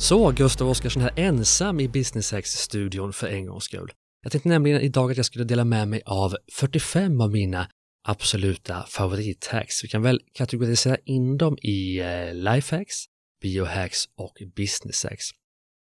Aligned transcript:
Så, 0.00 0.30
Gustav 0.30 0.68
Oscarsson 0.68 1.02
här 1.02 1.12
ensam 1.16 1.80
i 1.80 1.88
Business 1.88 2.32
Hacks-studion 2.32 3.12
för 3.12 3.26
en 3.26 3.46
gångs 3.46 3.64
skull. 3.64 3.92
Jag 4.22 4.32
tänkte 4.32 4.48
nämligen 4.48 4.80
idag 4.80 5.10
att 5.10 5.16
jag 5.16 5.26
skulle 5.26 5.44
dela 5.44 5.64
med 5.64 5.88
mig 5.88 6.02
av 6.06 6.36
45 6.52 7.20
av 7.20 7.30
mina 7.30 7.68
absoluta 8.08 8.84
favorithacks. 8.88 9.84
Vi 9.84 9.88
kan 9.88 10.02
väl 10.02 10.20
kategorisera 10.32 10.96
in 11.04 11.38
dem 11.38 11.58
i 11.62 11.98
eh, 11.98 12.34
lifehacks, 12.34 12.96
biohacks 13.42 14.04
och 14.16 14.36
business 14.56 15.04
hacks. 15.04 15.24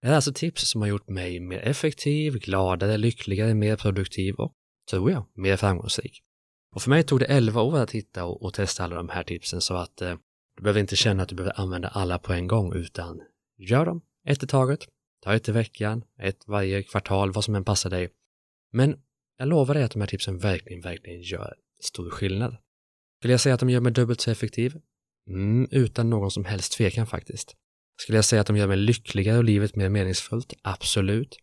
Det 0.02 0.08
här 0.08 0.12
är 0.12 0.16
alltså 0.16 0.34
tips 0.34 0.70
som 0.70 0.82
har 0.82 0.88
gjort 0.88 1.10
mig 1.10 1.40
mer 1.40 1.60
effektiv, 1.60 2.40
gladare, 2.40 2.98
lyckligare, 2.98 3.54
mer 3.54 3.76
produktiv 3.76 4.36
och, 4.36 4.54
tror 4.90 5.12
jag, 5.12 5.26
mer 5.36 5.58
framgångsrik. 5.58 6.22
Och 6.76 6.82
för 6.82 6.90
mig 6.90 7.04
tog 7.04 7.20
det 7.20 7.26
11 7.26 7.62
år 7.62 7.78
att 7.78 7.92
hitta 7.92 8.26
och, 8.26 8.44
och 8.44 8.54
testa 8.54 8.84
alla 8.84 8.96
de 8.96 9.10
här 9.10 9.24
tipsen 9.24 9.62
så 9.62 9.74
att 9.74 10.02
eh, 10.02 10.16
du 10.58 10.64
behöver 10.64 10.80
inte 10.80 10.96
känna 10.96 11.24
att 11.24 11.30
du 11.30 11.36
behöver 11.36 11.60
använda 11.60 11.88
alla 11.88 12.20
på 12.20 12.34
en 12.34 12.48
gång 12.48 12.74
utan 12.74 13.20
gör 13.58 13.86
dem 13.86 14.02
ett 14.28 14.44
i 14.44 14.48
taget. 14.48 14.88
Ta 15.24 15.36
ett 15.36 15.50
i 15.50 15.52
veckan, 15.52 16.04
ett 16.20 16.48
varje 16.48 16.84
kvartal, 16.84 17.32
vad 17.32 17.44
som 17.44 17.56
än 17.56 17.64
passar 17.64 17.90
dig. 17.90 18.10
Men 18.72 19.00
jag 19.38 19.48
lovar 19.48 19.74
dig 19.74 19.84
att 19.84 19.92
de 19.92 20.02
här 20.02 20.08
tipsen 20.08 20.38
verkligen, 20.38 20.82
verkligen 20.82 21.22
gör 21.22 21.54
stor 21.80 22.10
skillnad. 22.10 22.58
Skulle 23.20 23.34
jag 23.34 23.42
säga 23.42 23.54
att 23.54 23.60
de 23.60 23.70
gör 23.70 23.82
mig 23.82 23.92
dubbelt 23.92 24.22
så 24.22 24.32
effektiv? 24.32 24.82
Mm, 25.28 25.68
utan 25.72 26.10
någon 26.10 26.32
som 26.32 26.46
helst 26.46 26.74
tvekan 26.78 27.08
faktiskt. 27.08 27.56
Skulle 28.02 28.18
jag 28.18 28.26
säga 28.26 28.42
att 28.42 28.48
de 28.48 28.58
gör 28.58 28.68
mig 28.68 28.78
lyckligare 28.78 29.38
och 29.38 29.44
livet 29.44 29.76
mer 29.76 29.90
meningsfullt? 29.90 30.54
Absolut. 30.62 31.38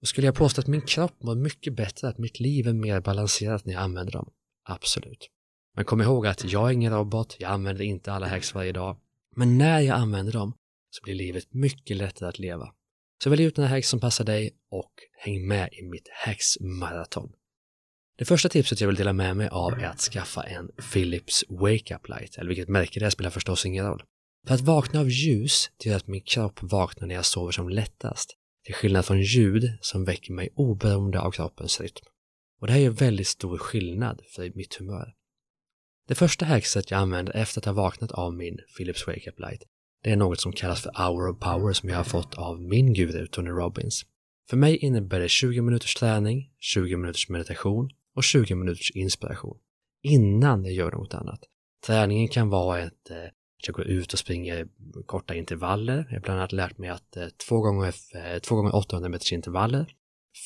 Och 0.00 0.08
skulle 0.08 0.26
jag 0.26 0.34
påstå 0.34 0.60
att 0.60 0.66
min 0.66 0.80
kropp 0.80 1.22
mår 1.22 1.34
mycket 1.34 1.76
bättre, 1.76 2.08
att 2.08 2.18
mitt 2.18 2.40
liv 2.40 2.68
är 2.68 2.72
mer 2.72 3.00
balanserat 3.00 3.64
när 3.64 3.72
jag 3.72 3.82
använder 3.82 4.12
dem? 4.12 4.30
Absolut. 4.64 5.30
Men 5.76 5.84
kom 5.84 6.00
ihåg 6.00 6.26
att 6.26 6.52
jag 6.52 6.68
är 6.68 6.72
ingen 6.72 6.92
robot, 6.92 7.36
jag 7.38 7.50
använder 7.50 7.84
inte 7.84 8.12
alla 8.12 8.28
hacks 8.28 8.54
varje 8.54 8.72
dag. 8.72 8.96
Men 9.36 9.58
när 9.58 9.80
jag 9.80 9.96
använder 9.96 10.32
dem 10.32 10.54
så 10.94 11.00
blir 11.02 11.14
livet 11.14 11.54
mycket 11.54 11.96
lättare 11.96 12.28
att 12.28 12.38
leva. 12.38 12.74
Så 13.22 13.30
välj 13.30 13.42
ut 13.42 13.56
den 13.56 13.64
här 13.64 13.76
hacks 13.76 13.88
som 13.88 14.00
passar 14.00 14.24
dig 14.24 14.50
och 14.70 14.92
häng 15.18 15.48
med 15.48 15.68
i 15.72 15.82
mitt 15.82 16.08
hacks-maraton. 16.24 17.32
Det 18.18 18.24
första 18.24 18.48
tipset 18.48 18.80
jag 18.80 18.88
vill 18.88 18.96
dela 18.96 19.12
med 19.12 19.36
mig 19.36 19.48
av 19.48 19.72
är 19.72 19.84
att 19.84 20.00
skaffa 20.00 20.42
en 20.42 20.70
Philips 20.92 21.44
Wake 21.48 21.94
Up 21.94 22.08
Light, 22.08 22.38
eller 22.38 22.48
vilket 22.48 22.68
märke 22.68 23.00
det 23.00 23.06
är 23.06 23.10
spelar 23.10 23.30
förstås 23.30 23.66
ingen 23.66 23.86
roll. 23.86 24.02
För 24.46 24.54
att 24.54 24.60
vakna 24.60 25.00
av 25.00 25.10
ljus 25.10 25.70
gör 25.84 25.96
att 25.96 26.06
min 26.06 26.22
kropp 26.22 26.58
vaknar 26.62 27.08
när 27.08 27.14
jag 27.14 27.24
sover 27.24 27.52
som 27.52 27.68
lättast, 27.68 28.36
till 28.64 28.74
skillnad 28.74 29.04
från 29.04 29.22
ljud 29.22 29.78
som 29.80 30.04
väcker 30.04 30.32
mig 30.32 30.48
oberoende 30.54 31.20
av 31.20 31.30
kroppens 31.30 31.80
rytm. 31.80 32.06
Och 32.60 32.66
det 32.66 32.72
här 32.72 32.80
gör 32.80 32.90
väldigt 32.90 33.28
stor 33.28 33.58
skillnad 33.58 34.20
för 34.34 34.52
mitt 34.54 34.74
humör. 34.74 35.14
Det 36.08 36.14
första 36.14 36.44
hackset 36.44 36.90
jag 36.90 37.00
använder 37.00 37.36
efter 37.36 37.60
att 37.60 37.64
ha 37.64 37.72
vaknat 37.72 38.12
av 38.12 38.34
min 38.34 38.58
Philips 38.76 39.06
Wake 39.06 39.30
Up 39.30 39.40
Light, 39.40 39.62
det 40.04 40.10
är 40.10 40.16
något 40.16 40.40
som 40.40 40.52
kallas 40.52 40.82
för 40.82 40.92
Hour 40.96 41.28
of 41.28 41.38
Power 41.38 41.72
som 41.72 41.88
jag 41.88 41.96
har 41.96 42.04
fått 42.04 42.34
av 42.34 42.60
min 42.60 42.94
guru 42.94 43.26
Tony 43.26 43.50
Robbins. 43.50 44.02
För 44.50 44.56
mig 44.56 44.76
innebär 44.76 45.20
det 45.20 45.28
20 45.28 45.62
minuters 45.62 45.94
träning, 45.94 46.50
20 46.60 46.96
minuters 46.96 47.28
meditation 47.28 47.90
och 48.16 48.24
20 48.24 48.54
minuters 48.54 48.90
inspiration 48.90 49.58
innan 50.02 50.64
jag 50.64 50.74
gör 50.74 50.90
något 50.90 51.14
annat. 51.14 51.40
Träningen 51.86 52.28
kan 52.28 52.48
vara 52.48 52.80
ett 52.80 53.10
eh, 53.10 53.16
att 53.64 53.66
jag 53.66 53.74
går 53.74 53.86
ut 53.86 54.12
och 54.12 54.18
springer 54.18 54.68
korta 55.06 55.34
intervaller. 55.34 56.06
Jag 56.08 56.16
har 56.16 56.20
bland 56.20 56.38
annat 56.38 56.52
lärt 56.52 56.78
mig 56.78 56.90
att 56.90 57.16
eh, 57.16 57.26
två 57.48 57.60
gånger, 57.60 57.94
eh, 58.14 58.38
två 58.38 58.56
gånger 58.56 58.74
800 58.74 59.08
meters 59.08 59.32
intervaller, 59.32 59.86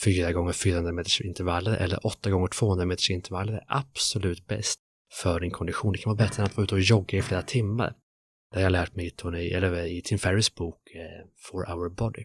fyra 0.05 0.33
gånger 0.33 0.53
400 0.53 0.93
meters 0.93 1.21
intervaller 1.21 1.77
eller 1.77 2.07
åtta 2.07 2.31
gånger 2.31 2.49
200 2.49 2.87
meters 2.87 3.11
intervaller 3.11 3.53
är 3.53 3.65
absolut 3.69 4.47
bäst 4.47 4.81
för 5.23 5.41
din 5.41 5.51
kondition. 5.51 5.93
Det 5.93 5.99
kan 5.99 6.17
vara 6.17 6.27
bättre 6.27 6.43
än 6.43 6.47
att 6.47 6.57
vara 6.57 6.65
ute 6.65 6.75
och 6.75 6.81
jogga 6.81 7.19
i 7.19 7.23
flera 7.23 7.43
timmar. 7.43 7.95
Det 8.51 8.57
har 8.57 8.63
jag 8.63 8.73
lärt 8.73 8.97
mig 8.97 9.07
i, 9.07 9.11
Tony, 9.11 9.49
eller 9.49 9.87
i 9.87 10.03
Tim 10.03 10.19
Ferris 10.19 10.55
bok 10.55 10.95
eh, 10.95 11.27
For 11.37 11.71
Our 11.71 11.89
Body. 11.89 12.25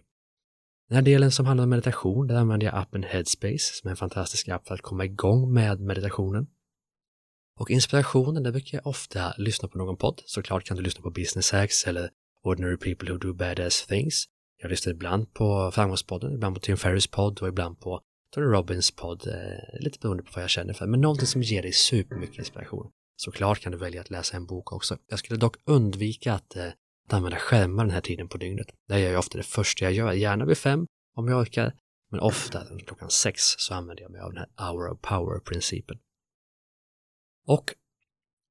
Den 0.90 0.96
här 0.96 1.02
delen 1.02 1.32
som 1.32 1.46
handlar 1.46 1.64
om 1.64 1.70
meditation, 1.70 2.28
där 2.28 2.36
använder 2.36 2.68
jag 2.68 2.76
appen 2.76 3.04
Headspace 3.04 3.74
som 3.74 3.88
är 3.88 3.92
en 3.92 3.98
fantastisk 3.98 4.50
app 4.50 4.68
för 4.68 4.76
att 4.76 4.82
komma 4.82 5.06
igång 5.06 5.54
med 5.54 5.80
meditationen. 5.80 6.48
Och 7.60 7.72
inspirationen, 7.72 8.44
där 8.44 8.52
brukar 8.52 8.78
jag 8.78 8.88
ofta 8.88 9.34
lyssna 9.38 9.68
på 9.68 9.78
någon 9.78 9.98
podd. 9.98 10.22
Såklart 10.26 10.64
kan 10.64 10.78
du 10.78 10.84
lyssna 10.84 11.02
på 11.02 11.10
Business 11.10 11.52
Hacks 11.52 11.88
eller 11.88 12.10
Ordinary 12.44 12.78
People 12.78 13.12
Who 13.12 13.18
Do 13.18 13.34
Badass 13.34 13.88
Things. 13.88 14.26
Jag 14.62 14.70
lyssnar 14.70 14.94
ibland 14.94 15.34
på 15.34 15.72
Framgångspodden, 15.72 16.34
ibland 16.34 16.56
på 16.56 16.62
Tim 16.62 16.78
Ferris 16.78 17.08
podd 17.08 17.42
och 17.42 17.48
ibland 17.48 17.80
på 17.80 18.02
Tony 18.34 18.48
Robbins 18.48 18.92
podd, 18.92 19.28
eh, 19.28 19.82
lite 19.82 20.00
beroende 20.00 20.24
på 20.24 20.32
vad 20.36 20.44
jag 20.44 20.50
känner 20.50 20.74
för. 20.74 20.88
Men 20.88 21.02
någonting 21.02 21.28
som 21.28 21.42
ger 21.42 21.62
dig 21.62 21.72
supermycket 21.72 22.38
inspiration. 22.38 22.92
Såklart 23.24 23.60
kan 23.60 23.72
du 23.72 23.78
välja 23.78 24.02
att 24.02 24.10
läsa 24.10 24.38
en 24.38 24.46
bok 24.46 24.74
också. 24.74 24.98
Jag 25.08 25.20
skulle 25.20 25.40
dock 25.40 25.56
undvika 25.66 26.34
att, 26.34 26.56
eh, 26.56 26.68
att 27.06 27.14
använda 27.14 27.38
skärmar 27.38 27.84
den 27.84 27.94
här 27.94 28.02
tiden 28.02 28.28
på 28.28 28.38
dygnet. 28.38 28.68
Det 28.88 29.00
gör 29.00 29.12
jag 29.12 29.20
ofta 29.20 29.38
det 29.38 29.44
första 29.44 29.86
jag 29.86 29.94
gör, 29.94 30.12
gärna 30.12 30.46
vid 30.46 30.58
fem 30.58 30.88
om 31.16 31.28
jag 31.28 31.42
orkar, 31.42 31.74
men 32.12 32.20
ofta 32.20 32.66
klockan 32.86 33.10
sex 33.10 33.42
så 33.42 33.74
använder 33.74 34.04
jag 34.04 34.12
mig 34.12 34.22
av 34.22 34.34
den 34.34 34.38
här 34.38 34.70
hour 34.70 34.92
of 34.92 35.02
power-principen. 35.02 35.98
Och 37.48 37.74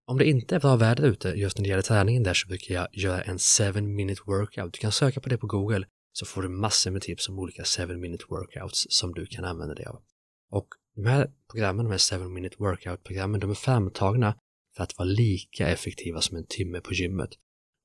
om 0.06 0.18
det 0.18 0.24
inte 0.24 0.56
är 0.56 0.60
bra 0.60 0.76
väder 0.76 1.04
ute 1.04 1.28
just 1.28 1.58
när 1.58 1.62
det 1.62 1.68
gäller 1.68 1.82
träningen 1.82 2.22
där 2.22 2.34
så 2.34 2.48
brukar 2.48 2.74
jag 2.74 2.88
göra 2.92 3.22
en 3.22 3.38
7 3.38 3.82
minute 3.82 4.22
workout. 4.26 4.72
Du 4.72 4.78
kan 4.78 4.92
söka 4.92 5.20
på 5.20 5.28
det 5.28 5.38
på 5.38 5.46
Google 5.46 5.86
så 6.12 6.26
får 6.26 6.42
du 6.42 6.48
massor 6.48 6.90
med 6.90 7.02
tips 7.02 7.28
om 7.28 7.38
olika 7.38 7.64
7 7.64 7.96
minute 7.96 8.24
workouts 8.28 8.86
som 8.90 9.14
du 9.14 9.26
kan 9.26 9.44
använda 9.44 9.74
dig 9.74 9.86
av. 9.86 10.02
Och 10.50 10.68
de 10.94 11.06
här 11.06 11.32
programmen, 11.50 11.84
de 11.84 11.90
här 11.90 12.18
7 12.18 12.28
minute 12.28 12.56
workout-programmen, 12.58 13.40
de 13.40 13.50
är 13.50 13.54
framtagna 13.54 14.34
för 14.76 14.82
att 14.82 14.98
vara 14.98 15.08
lika 15.08 15.68
effektiva 15.68 16.20
som 16.20 16.36
en 16.36 16.46
timme 16.46 16.80
på 16.80 16.92
gymmet. 16.92 17.30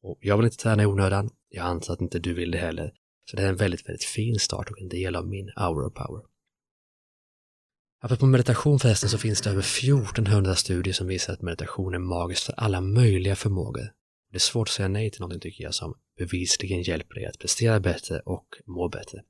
Och 0.04 0.18
jag 0.22 0.38
vill 0.38 0.46
inte 0.46 0.58
träna 0.58 0.84
i 0.84 0.86
onödan, 0.86 1.30
jag 1.50 1.66
antar 1.66 1.94
att 1.94 2.02
inte 2.02 2.20
du 2.20 2.34
vill 2.34 2.52
det 2.52 2.58
heller. 2.58 2.94
Så 3.30 3.38
det 3.38 3.44
är 3.44 3.50
en 3.50 3.56
väldigt, 3.56 3.88
väldigt 3.88 4.04
fin 4.04 4.40
start 4.40 4.72
och 4.72 4.82
en 4.82 4.90
del 4.90 5.16
av 5.16 5.28
min 5.28 5.50
hour 5.56 5.86
of 5.86 5.94
power. 5.94 6.22
Apropå 8.02 8.26
meditation 8.26 8.80
förresten 8.80 9.10
så 9.10 9.18
finns 9.18 9.42
det 9.42 9.50
över 9.50 9.62
1400 9.62 10.56
studier 10.56 10.94
som 10.94 11.08
visar 11.08 11.34
att 11.34 11.42
meditation 11.42 11.94
är 11.94 12.00
magiskt 12.00 12.44
för 12.44 12.54
alla 12.54 12.82
möjliga 12.82 13.36
förmågor. 13.36 13.94
Det 14.32 14.38
är 14.38 14.40
svårt 14.40 14.68
att 14.68 14.74
säga 14.74 14.88
nej 14.88 15.12
till 15.12 15.22
någonting 15.22 15.40
tycker 15.40 15.64
jag 15.64 15.74
som 15.74 15.98
bevisligen 16.18 16.82
hjälper 16.82 17.16
dig 17.16 17.26
att 17.26 17.40
prestera 17.40 17.80
bättre 17.80 18.20
och 18.20 18.48
må 18.66 18.90
bättre. 18.90 19.24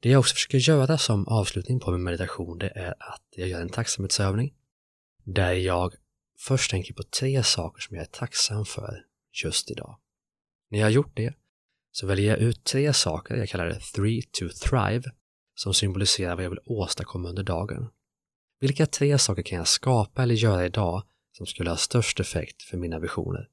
Det 0.00 0.10
jag 0.10 0.20
också 0.20 0.34
försöker 0.34 0.58
göra 0.58 0.98
som 0.98 1.28
avslutning 1.28 1.80
på 1.80 1.90
min 1.90 2.02
meditation 2.02 2.58
det 2.58 2.68
är 2.68 2.90
att 2.90 3.24
jag 3.36 3.48
gör 3.48 3.60
en 3.60 3.68
tacksamhetsövning 3.68 4.54
där 5.24 5.52
jag 5.52 5.94
först 6.38 6.70
tänker 6.70 6.94
på 6.94 7.02
tre 7.02 7.42
saker 7.42 7.80
som 7.80 7.96
jag 7.96 8.02
är 8.02 8.10
tacksam 8.10 8.64
för 8.64 9.04
just 9.44 9.70
idag. 9.70 9.98
När 10.70 10.78
jag 10.78 10.86
har 10.86 10.90
gjort 10.90 11.16
det 11.16 11.34
så 11.90 12.06
väljer 12.06 12.30
jag 12.30 12.38
ut 12.38 12.64
tre 12.64 12.92
saker, 12.92 13.36
jag 13.36 13.48
kallar 13.48 13.66
det 13.66 13.80
three 13.80 14.22
to 14.22 14.48
thrive, 14.48 15.02
som 15.54 15.74
symboliserar 15.74 16.36
vad 16.36 16.44
jag 16.44 16.50
vill 16.50 16.62
åstadkomma 16.64 17.28
under 17.28 17.42
dagen. 17.42 17.88
Vilka 18.60 18.86
tre 18.86 19.18
saker 19.18 19.42
kan 19.42 19.58
jag 19.58 19.68
skapa 19.68 20.22
eller 20.22 20.34
göra 20.34 20.66
idag 20.66 21.02
som 21.32 21.46
skulle 21.46 21.70
ha 21.70 21.76
störst 21.76 22.20
effekt 22.20 22.62
för 22.62 22.76
mina 22.76 22.98
visioner? 22.98 23.48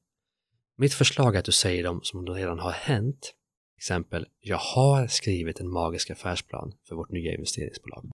Mitt 0.76 0.94
förslag 0.94 1.34
är 1.34 1.38
att 1.38 1.44
du 1.44 1.52
säger 1.52 1.84
dem 1.84 2.00
som 2.02 2.18
om 2.18 2.24
de 2.24 2.34
redan 2.34 2.58
har 2.58 2.70
hänt. 2.70 3.34
Exempel, 3.76 4.26
jag 4.40 4.56
har 4.56 5.06
skrivit 5.06 5.60
en 5.60 5.70
magisk 5.70 6.10
affärsplan 6.10 6.72
för 6.88 6.94
vårt 6.94 7.10
nya 7.10 7.32
investeringsbolag. 7.32 8.10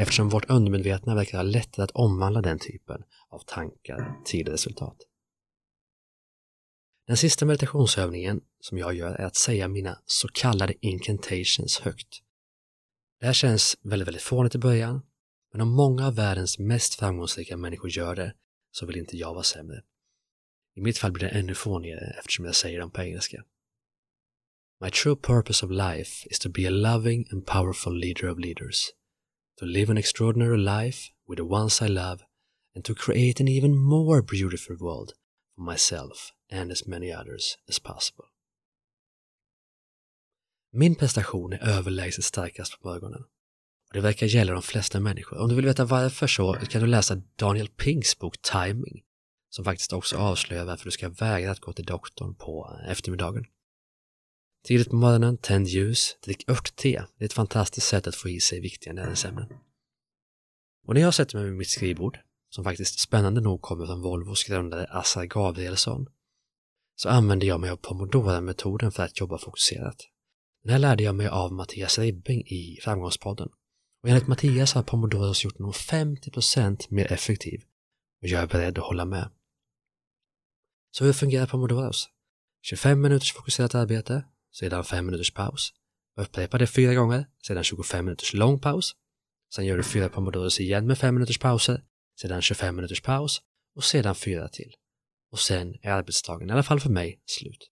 Eftersom 0.00 0.28
vårt 0.28 0.50
undermedvetna 0.50 1.14
verkar 1.14 1.38
ha 1.38 1.42
lättare 1.42 1.84
att 1.84 1.90
omvandla 1.90 2.42
den 2.42 2.58
typen 2.58 3.02
av 3.28 3.38
tankar 3.46 4.20
till 4.24 4.48
resultat. 4.48 4.96
Den 7.06 7.16
sista 7.16 7.46
meditationsövningen 7.46 8.40
som 8.60 8.78
jag 8.78 8.94
gör 8.94 9.14
är 9.14 9.24
att 9.24 9.36
säga 9.36 9.68
mina 9.68 10.02
så 10.04 10.28
kallade 10.28 10.86
incantations 10.86 11.78
högt. 11.78 12.22
Det 13.20 13.26
här 13.26 13.32
känns 13.32 13.76
väldigt, 13.82 14.08
väldigt 14.08 14.22
fånigt 14.22 14.54
i 14.54 14.58
början, 14.58 15.02
men 15.52 15.60
om 15.60 15.68
många 15.68 16.06
av 16.06 16.14
världens 16.14 16.58
mest 16.58 16.94
framgångsrika 16.94 17.56
människor 17.56 17.90
gör 17.90 18.16
det 18.16 18.34
så 18.70 18.86
vill 18.86 18.96
inte 18.96 19.16
jag 19.16 19.34
vara 19.34 19.44
sämre. 19.44 19.82
I 20.76 20.80
mitt 20.80 20.98
fall 20.98 21.12
blir 21.12 21.24
det 21.24 21.38
ännu 21.38 21.54
fånigare 21.54 22.14
eftersom 22.18 22.44
jag 22.44 22.54
säger 22.54 22.80
dem 22.80 22.90
på 22.90 23.02
engelska. 23.02 23.44
My 24.80 24.90
true 24.90 25.16
purpose 25.16 25.66
of 25.66 25.72
life 25.72 26.28
is 26.30 26.38
to 26.38 26.48
be 26.48 26.66
a 26.66 26.70
loving 26.70 27.26
and 27.32 27.46
powerful 27.46 27.98
leader 27.98 28.30
of 28.30 28.38
leaders. 28.38 28.92
To 29.58 29.64
live 29.64 29.90
an 29.90 29.98
extraordinary 29.98 30.58
life 30.58 31.10
with 31.28 31.38
the 31.38 31.44
ones 31.44 31.82
I 31.82 31.88
love 31.88 32.20
and 32.74 32.84
to 32.84 32.94
create 32.94 33.40
an 33.40 33.48
even 33.48 33.76
more 33.76 34.22
beautiful 34.22 34.76
world 34.76 35.12
for 35.54 35.62
myself 35.62 36.32
and 36.52 36.70
as 36.70 36.86
many 36.86 37.12
others 37.12 37.58
as 37.68 37.78
possible. 37.78 38.24
Min 40.72 40.94
prestation 40.94 41.52
är 41.52 41.68
överlägset 41.68 42.24
starkast 42.24 42.80
på 42.80 42.94
ögonen. 42.94 43.22
Och 43.88 43.94
det 43.94 44.00
verkar 44.00 44.26
gälla 44.26 44.52
de 44.52 44.62
flesta 44.62 45.00
människor. 45.00 45.38
Om 45.38 45.48
du 45.48 45.54
vill 45.54 45.64
veta 45.64 45.84
varför 45.84 46.26
så 46.26 46.52
kan 46.52 46.80
du 46.80 46.86
läsa 46.86 47.22
Daniel 47.36 47.68
Pinks 47.68 48.18
bok 48.18 48.42
Timing, 48.42 49.02
som 49.50 49.64
faktiskt 49.64 49.92
också 49.92 50.16
avslöjar 50.16 50.64
varför 50.64 50.84
du 50.84 50.90
ska 50.90 51.08
vägra 51.08 51.50
att 51.50 51.60
gå 51.60 51.72
till 51.72 51.84
doktorn 51.84 52.34
på 52.34 52.80
eftermiddagen. 52.88 53.44
Tidigt 54.68 54.90
på 54.90 54.96
morgonen, 54.96 55.38
tänd 55.38 55.66
ljus, 55.66 56.16
drick 56.24 56.48
örtte. 56.48 57.06
Det 57.18 57.24
är 57.24 57.26
ett 57.26 57.32
fantastiskt 57.32 57.86
sätt 57.86 58.06
att 58.06 58.14
få 58.14 58.28
i 58.28 58.40
sig 58.40 58.60
viktiga 58.60 58.92
näringsämnen. 58.92 59.46
Och 60.86 60.94
när 60.94 61.00
jag 61.00 61.14
sätter 61.14 61.36
mig 61.36 61.44
vid 61.44 61.54
mitt 61.54 61.68
skrivbord, 61.68 62.18
som 62.50 62.64
faktiskt 62.64 63.00
spännande 63.00 63.40
nog 63.40 63.62
kommer 63.62 63.86
från 63.86 64.02
Volvos 64.02 64.44
grundare 64.44 64.86
Assar 64.86 65.24
Gabrielsson, 65.24 66.06
så 66.96 67.08
använder 67.08 67.46
jag 67.46 67.60
mig 67.60 67.70
av 67.70 67.76
Pomodora-metoden 67.76 68.92
för 68.92 69.02
att 69.02 69.20
jobba 69.20 69.38
fokuserat. 69.38 69.96
Den 70.62 70.72
här 70.72 70.78
lärde 70.78 71.02
jag 71.02 71.14
mig 71.14 71.28
av 71.28 71.52
Mattias 71.52 71.98
Ribbing 71.98 72.40
i 72.40 72.78
Framgångspodden. 72.82 73.48
Och 74.02 74.08
enligt 74.08 74.26
Mattias 74.26 74.72
har 74.72 74.82
Pomodoros 74.82 75.44
gjort 75.44 75.58
den 75.58 75.66
50% 75.66 76.86
mer 76.88 77.12
effektiv 77.12 77.60
och 78.22 78.28
jag 78.28 78.42
är 78.42 78.46
beredd 78.46 78.78
att 78.78 78.84
hålla 78.84 79.04
med. 79.04 79.30
Så 80.90 81.04
hur 81.04 81.12
fungerar 81.12 81.46
Pomodoros? 81.46 82.08
25 82.62 83.00
minuters 83.00 83.32
fokuserat 83.32 83.74
arbete, 83.74 84.24
sedan 84.54 84.84
5 84.84 85.06
minuters 85.06 85.34
paus. 85.34 85.72
Upprepa 86.16 86.58
det 86.58 86.66
fyra 86.66 86.94
gånger, 86.94 87.26
sedan 87.46 87.64
25 87.64 88.04
minuters 88.04 88.34
lång 88.34 88.60
paus. 88.60 88.96
Sen 89.54 89.66
gör 89.66 89.76
du 89.76 89.82
fyra 89.82 90.08
Pomodoros 90.08 90.60
igen 90.60 90.86
med 90.86 90.98
5 90.98 91.14
minuters 91.14 91.38
pauser, 91.38 91.82
sedan 92.20 92.42
25 92.42 92.76
minuters 92.76 93.00
paus 93.02 93.42
och 93.76 93.84
sedan 93.84 94.14
fyra 94.14 94.48
till. 94.48 94.74
Och 95.32 95.38
sen 95.38 95.74
är 95.82 95.90
arbetsdagen, 95.90 96.48
i 96.50 96.52
alla 96.52 96.62
fall 96.62 96.80
för 96.80 96.90
mig, 96.90 97.20
slut. 97.26 97.70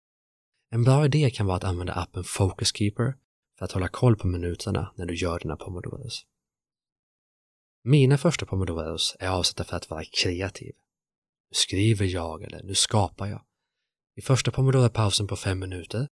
En 0.72 0.84
bra 0.84 1.06
idé 1.06 1.30
kan 1.30 1.46
vara 1.46 1.58
att 1.58 1.64
använda 1.64 1.94
appen 1.94 2.24
Focus 2.24 2.76
Keeper 2.76 3.14
för 3.58 3.66
att 3.66 3.72
hålla 3.72 3.88
koll 3.88 4.16
på 4.16 4.28
minuterna 4.28 4.94
när 4.96 5.06
du 5.06 5.16
gör 5.16 5.40
dina 5.40 5.56
pomodoros. 5.56 6.26
Mina 7.84 8.18
första 8.18 8.46
pomodoros 8.46 9.16
är 9.20 9.28
avsatta 9.28 9.64
för 9.64 9.78
att 9.78 9.90
vara 9.90 10.04
kreativ. 10.22 10.74
Nu 11.50 11.54
skriver 11.56 12.06
jag 12.06 12.44
eller 12.44 12.64
nu 12.64 12.76
skapar 12.76 13.28
jag. 13.28 13.46
I 14.16 14.22
första 14.22 14.52
pomodoro-pausen 14.52 15.28
på 15.28 15.36
fem 15.36 15.60
minuter 15.60 16.08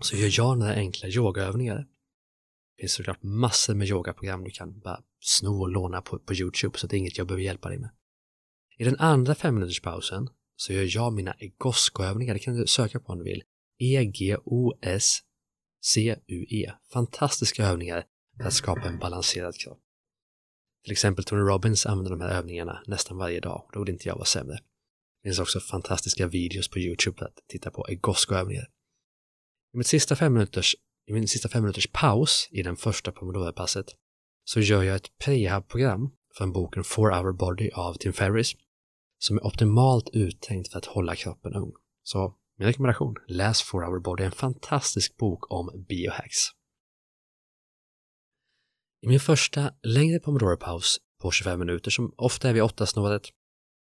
så 0.00 0.16
gör 0.16 0.30
jag 0.32 0.58
några 0.58 0.72
enkla 0.72 1.08
yogaövningar. 1.08 1.76
Det 1.76 2.80
finns 2.80 2.92
såklart 2.92 3.22
massor 3.22 3.74
med 3.74 3.88
yogaprogram 3.88 4.44
du 4.44 4.50
kan 4.50 4.80
bara 4.80 5.02
sno 5.20 5.60
och 5.60 5.68
låna 5.68 6.02
på, 6.02 6.18
på 6.18 6.34
Youtube 6.34 6.78
så 6.78 6.86
det 6.86 6.96
är 6.96 6.98
inget 6.98 7.18
jag 7.18 7.26
behöver 7.26 7.42
hjälpa 7.42 7.68
dig 7.68 7.78
med. 7.78 7.90
I 8.78 8.84
den 8.84 8.96
andra 8.98 9.34
femminuterspausen 9.34 10.28
så 10.56 10.72
gör 10.72 10.86
jag 10.96 11.12
mina 11.12 11.34
egoscoövningar, 11.38 12.34
det 12.34 12.40
kan 12.40 12.56
du 12.56 12.66
söka 12.66 13.00
på 13.00 13.12
om 13.12 13.18
du 13.18 13.24
vill. 13.24 13.42
E-G-O-S-C-U-E. 13.78 15.22
Fantastiska 16.92 17.66
övningar 17.66 18.04
för 18.36 18.44
att 18.44 18.52
skapa 18.54 18.88
en 18.88 18.98
balanserad 18.98 19.54
kropp. 19.54 19.80
Till 20.84 20.92
exempel 20.92 21.24
Tony 21.24 21.42
Robbins 21.42 21.86
använder 21.86 22.10
de 22.10 22.20
här 22.20 22.30
övningarna 22.30 22.82
nästan 22.86 23.16
varje 23.16 23.40
dag 23.40 23.70
då 23.72 23.80
vill 23.80 23.88
inte 23.92 24.08
jag 24.08 24.14
vara 24.14 24.24
sämre. 24.24 24.54
Det 25.22 25.28
finns 25.28 25.38
också 25.38 25.60
fantastiska 25.60 26.26
videos 26.26 26.68
på 26.68 26.78
Youtube 26.78 27.24
att 27.24 27.38
titta 27.48 27.70
på 27.70 27.86
egoscoövningar. 27.88 28.68
I, 29.74 29.78
mitt 29.78 29.86
sista 29.86 30.16
fem 30.16 30.32
minuters, 30.32 30.76
I 31.06 31.12
min 31.12 31.28
sista 31.28 31.48
fem 31.48 31.62
minuters 31.62 31.86
paus 31.92 32.48
i 32.50 32.62
den 32.62 32.76
första 32.76 33.12
Pomodoro-passet 33.12 33.86
så 34.44 34.60
gör 34.60 34.82
jag 34.82 34.96
ett 34.96 35.18
prehab-program 35.18 36.10
från 36.34 36.52
boken 36.52 36.84
4 36.84 37.20
Hour 37.20 37.32
Body 37.32 37.70
av 37.70 37.94
Tim 37.94 38.12
Ferriss 38.12 38.54
som 39.18 39.36
är 39.36 39.46
optimalt 39.46 40.10
uttänkt 40.12 40.72
för 40.72 40.78
att 40.78 40.84
hålla 40.84 41.16
kroppen 41.16 41.54
ung. 41.54 41.72
Så 42.02 42.34
min 42.58 42.68
rekommendation, 42.68 43.14
läs 43.28 43.62
4 43.62 43.86
Hour 43.86 44.00
Body, 44.00 44.24
en 44.24 44.32
fantastisk 44.32 45.16
bok 45.16 45.52
om 45.52 45.84
biohacks. 45.88 46.38
I 49.02 49.08
min 49.08 49.20
första 49.20 49.74
längre 49.82 50.18
pomodoro-paus 50.18 50.98
på 51.22 51.30
25 51.30 51.58
minuter, 51.58 51.90
som 51.90 52.14
ofta 52.16 52.48
är 52.48 52.52
vid 52.52 52.62
8-snåret, 52.62 53.28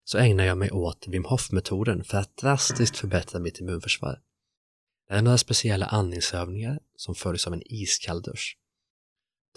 så 0.04 0.18
ägnar 0.18 0.46
jag 0.46 0.58
mig 0.58 0.72
åt 0.72 1.08
Wim 1.08 1.26
Hof-metoden 1.26 2.04
för 2.04 2.18
att 2.18 2.38
drastiskt 2.38 2.98
förbättra 2.98 3.40
mitt 3.40 3.60
immunförsvar. 3.60 4.22
Det 5.08 5.14
är 5.14 5.22
några 5.22 5.38
speciella 5.38 5.86
andningsövningar 5.86 6.80
som 6.96 7.16
följs 7.16 7.48
av 7.48 7.54
en 7.54 7.62
iskall 7.66 8.22
dusch. 8.22 8.58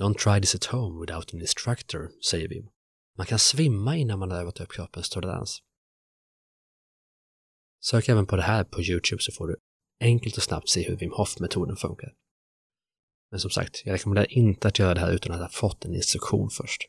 Don't 0.01 0.19
try 0.19 0.41
this 0.41 0.55
at 0.55 0.65
home 0.65 1.01
without 1.01 1.35
an 1.35 1.41
instructor, 1.41 2.11
säger 2.31 2.49
Wim. 2.49 2.69
Man 3.17 3.27
kan 3.27 3.39
svimma 3.39 3.97
innan 3.97 4.19
man 4.19 4.31
har 4.31 4.39
övat 4.41 4.61
upp 4.61 4.73
kroppens 4.73 5.11
tolerans. 5.11 5.63
Sök 7.81 8.09
även 8.09 8.27
på 8.27 8.37
det 8.37 8.43
här 8.43 8.65
på 8.65 8.83
Youtube 8.83 9.23
så 9.23 9.33
får 9.33 9.49
du 9.49 9.57
enkelt 10.01 10.37
och 10.37 10.43
snabbt 10.43 10.69
se 10.69 10.89
hur 10.89 10.97
Wim 10.97 11.13
Hof-metoden 11.13 11.77
funkar. 11.77 12.15
Men 13.31 13.41
som 13.41 13.51
sagt, 13.51 13.83
jag 13.85 13.93
rekommenderar 13.93 14.33
inte 14.33 14.69
att 14.69 14.79
göra 14.79 14.95
det 14.95 15.01
här 15.01 15.13
utan 15.13 15.33
att 15.33 15.41
ha 15.41 15.49
fått 15.49 15.85
en 15.85 15.95
instruktion 15.95 16.51
först. 16.51 16.83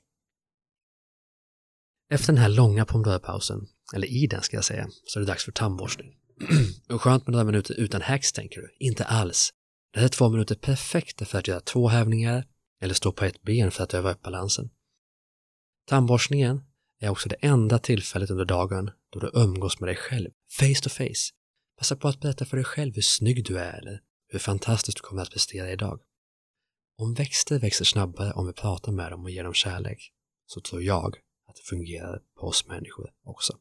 Efter 2.09 2.33
den 2.33 2.41
här 2.41 2.49
långa 2.49 2.85
pomodoro 2.85 3.65
eller 3.95 4.07
i 4.07 4.27
den 4.27 4.41
ska 4.41 4.57
jag 4.57 4.65
säga, 4.65 4.89
så 5.03 5.19
är 5.19 5.21
det 5.21 5.27
dags 5.27 5.45
för 5.45 5.51
tandborstning. 5.51 6.18
skönt 6.99 7.27
med 7.27 7.31
några 7.31 7.45
minuter 7.45 7.75
utan 7.79 8.01
hacks 8.01 8.31
tänker 8.31 8.61
du? 8.61 8.75
Inte 8.79 9.05
alls. 9.05 9.53
Det 9.93 9.99
här 9.99 10.05
är 10.05 10.09
två 10.09 10.29
minuter 10.29 10.55
perfekta 10.55 11.25
för 11.25 11.39
att 11.39 11.47
göra 11.47 11.59
två 11.59 11.87
hävningar 11.87 12.45
eller 12.81 12.93
stå 12.93 13.11
på 13.11 13.25
ett 13.25 13.41
ben 13.41 13.71
för 13.71 13.83
att 13.83 13.93
öva 13.93 14.11
upp 14.11 14.21
balansen. 14.21 14.69
Tandborstningen 15.87 16.61
är 16.99 17.09
också 17.09 17.29
det 17.29 17.35
enda 17.35 17.79
tillfället 17.79 18.29
under 18.29 18.45
dagen 18.45 18.91
då 19.09 19.19
du 19.19 19.31
umgås 19.33 19.79
med 19.79 19.87
dig 19.87 19.95
själv, 19.95 20.29
face 20.59 20.81
to 20.83 20.89
face. 20.89 21.33
Passa 21.77 21.95
på 21.95 22.07
att 22.07 22.19
berätta 22.19 22.45
för 22.45 22.57
dig 22.57 22.63
själv 22.63 22.95
hur 22.95 23.01
snygg 23.01 23.45
du 23.45 23.59
är 23.59 23.73
eller 23.73 23.99
hur 24.27 24.39
fantastiskt 24.39 24.97
du 24.97 25.01
kommer 25.01 25.21
att 25.21 25.31
prestera 25.31 25.71
idag. 25.71 25.99
Om 26.97 27.13
växter 27.13 27.59
växer 27.59 27.85
snabbare 27.85 28.31
om 28.31 28.47
vi 28.47 28.53
pratar 28.53 28.91
med 28.91 29.11
dem 29.11 29.23
och 29.23 29.31
ger 29.31 29.43
dem 29.43 29.53
kärlek, 29.53 30.11
så 30.45 30.61
tror 30.61 30.83
jag 30.83 31.15
att 31.47 31.55
det 31.55 31.61
fungerar 31.69 32.21
på 32.39 32.47
oss 32.47 32.67
människor 32.67 33.09
också. 33.23 33.57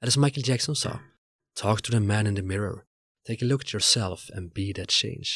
Eller 0.00 0.10
som 0.10 0.22
Michael 0.22 0.48
Jackson 0.48 0.76
sa, 0.76 1.00
Talk 1.54 1.82
to 1.82 1.92
the 1.92 2.00
man 2.00 2.26
in 2.26 2.36
the 2.36 2.42
mirror. 2.42 2.84
Take 3.26 3.44
a 3.44 3.48
look 3.48 3.62
at 3.62 3.74
yourself 3.74 4.30
and 4.36 4.52
be 4.52 4.72
that 4.74 4.90
change. 4.90 5.28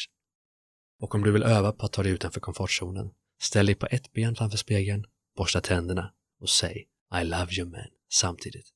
Och 0.99 1.15
om 1.15 1.23
du 1.23 1.31
vill 1.31 1.43
öva 1.43 1.71
på 1.71 1.85
att 1.85 1.93
ta 1.93 2.03
dig 2.03 2.11
utanför 2.11 2.39
komfortzonen, 2.39 3.09
ställ 3.41 3.65
dig 3.65 3.75
på 3.75 3.87
ett 3.91 4.13
ben 4.13 4.35
framför 4.35 4.57
spegeln, 4.57 5.05
borsta 5.35 5.61
tänderna 5.61 6.13
och 6.39 6.49
säg 6.49 6.87
I 7.21 7.23
love 7.23 7.53
you 7.53 7.69
man 7.69 7.81
samtidigt. 8.09 8.73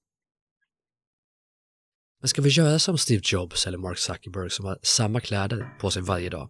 Men 2.19 2.29
ska 2.29 2.41
vi 2.41 2.49
göra 2.49 2.79
som 2.79 2.97
Steve 2.97 3.21
Jobs 3.25 3.67
eller 3.67 3.77
Mark 3.77 3.97
Zuckerberg 3.97 4.49
som 4.49 4.65
har 4.65 4.79
samma 4.81 5.19
kläder 5.19 5.77
på 5.79 5.91
sig 5.91 6.01
varje 6.01 6.29
dag? 6.29 6.49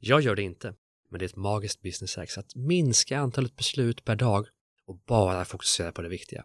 Jag 0.00 0.20
gör 0.20 0.36
det 0.36 0.42
inte, 0.42 0.74
men 1.10 1.18
det 1.18 1.24
är 1.24 1.28
ett 1.28 1.36
magiskt 1.36 1.82
business 1.82 2.16
hack 2.16 2.38
att 2.38 2.54
minska 2.54 3.18
antalet 3.18 3.56
beslut 3.56 4.04
per 4.04 4.16
dag 4.16 4.46
och 4.86 4.98
bara 5.06 5.44
fokusera 5.44 5.92
på 5.92 6.02
det 6.02 6.08
viktiga. 6.08 6.44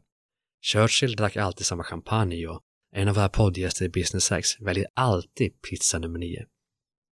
Churchill 0.61 1.15
drack 1.15 1.37
alltid 1.37 1.65
samma 1.65 1.83
champagne 1.83 2.47
och 2.47 2.61
en 2.95 3.07
av 3.07 3.15
våra 3.15 3.29
poddgäster 3.29 3.85
i 3.85 3.89
Business 3.89 4.29
Hacks 4.29 4.62
väljer 4.62 4.88
alltid 4.93 5.62
pizza 5.62 6.00
nummer 6.00 6.19
9. 6.19 6.45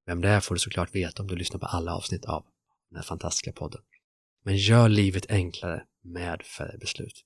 Vem 0.06 0.20
det 0.20 0.28
är 0.28 0.40
får 0.40 0.54
du 0.54 0.58
såklart 0.58 0.94
veta 0.94 1.22
om 1.22 1.28
du 1.28 1.36
lyssnar 1.36 1.60
på 1.60 1.66
alla 1.66 1.94
avsnitt 1.94 2.24
av 2.24 2.44
den 2.90 2.96
här 2.96 3.02
fantastiska 3.02 3.52
podden. 3.52 3.82
Men 4.44 4.56
gör 4.56 4.88
livet 4.88 5.30
enklare 5.30 5.84
med 6.04 6.42
färre 6.42 6.78
beslut. 6.78 7.24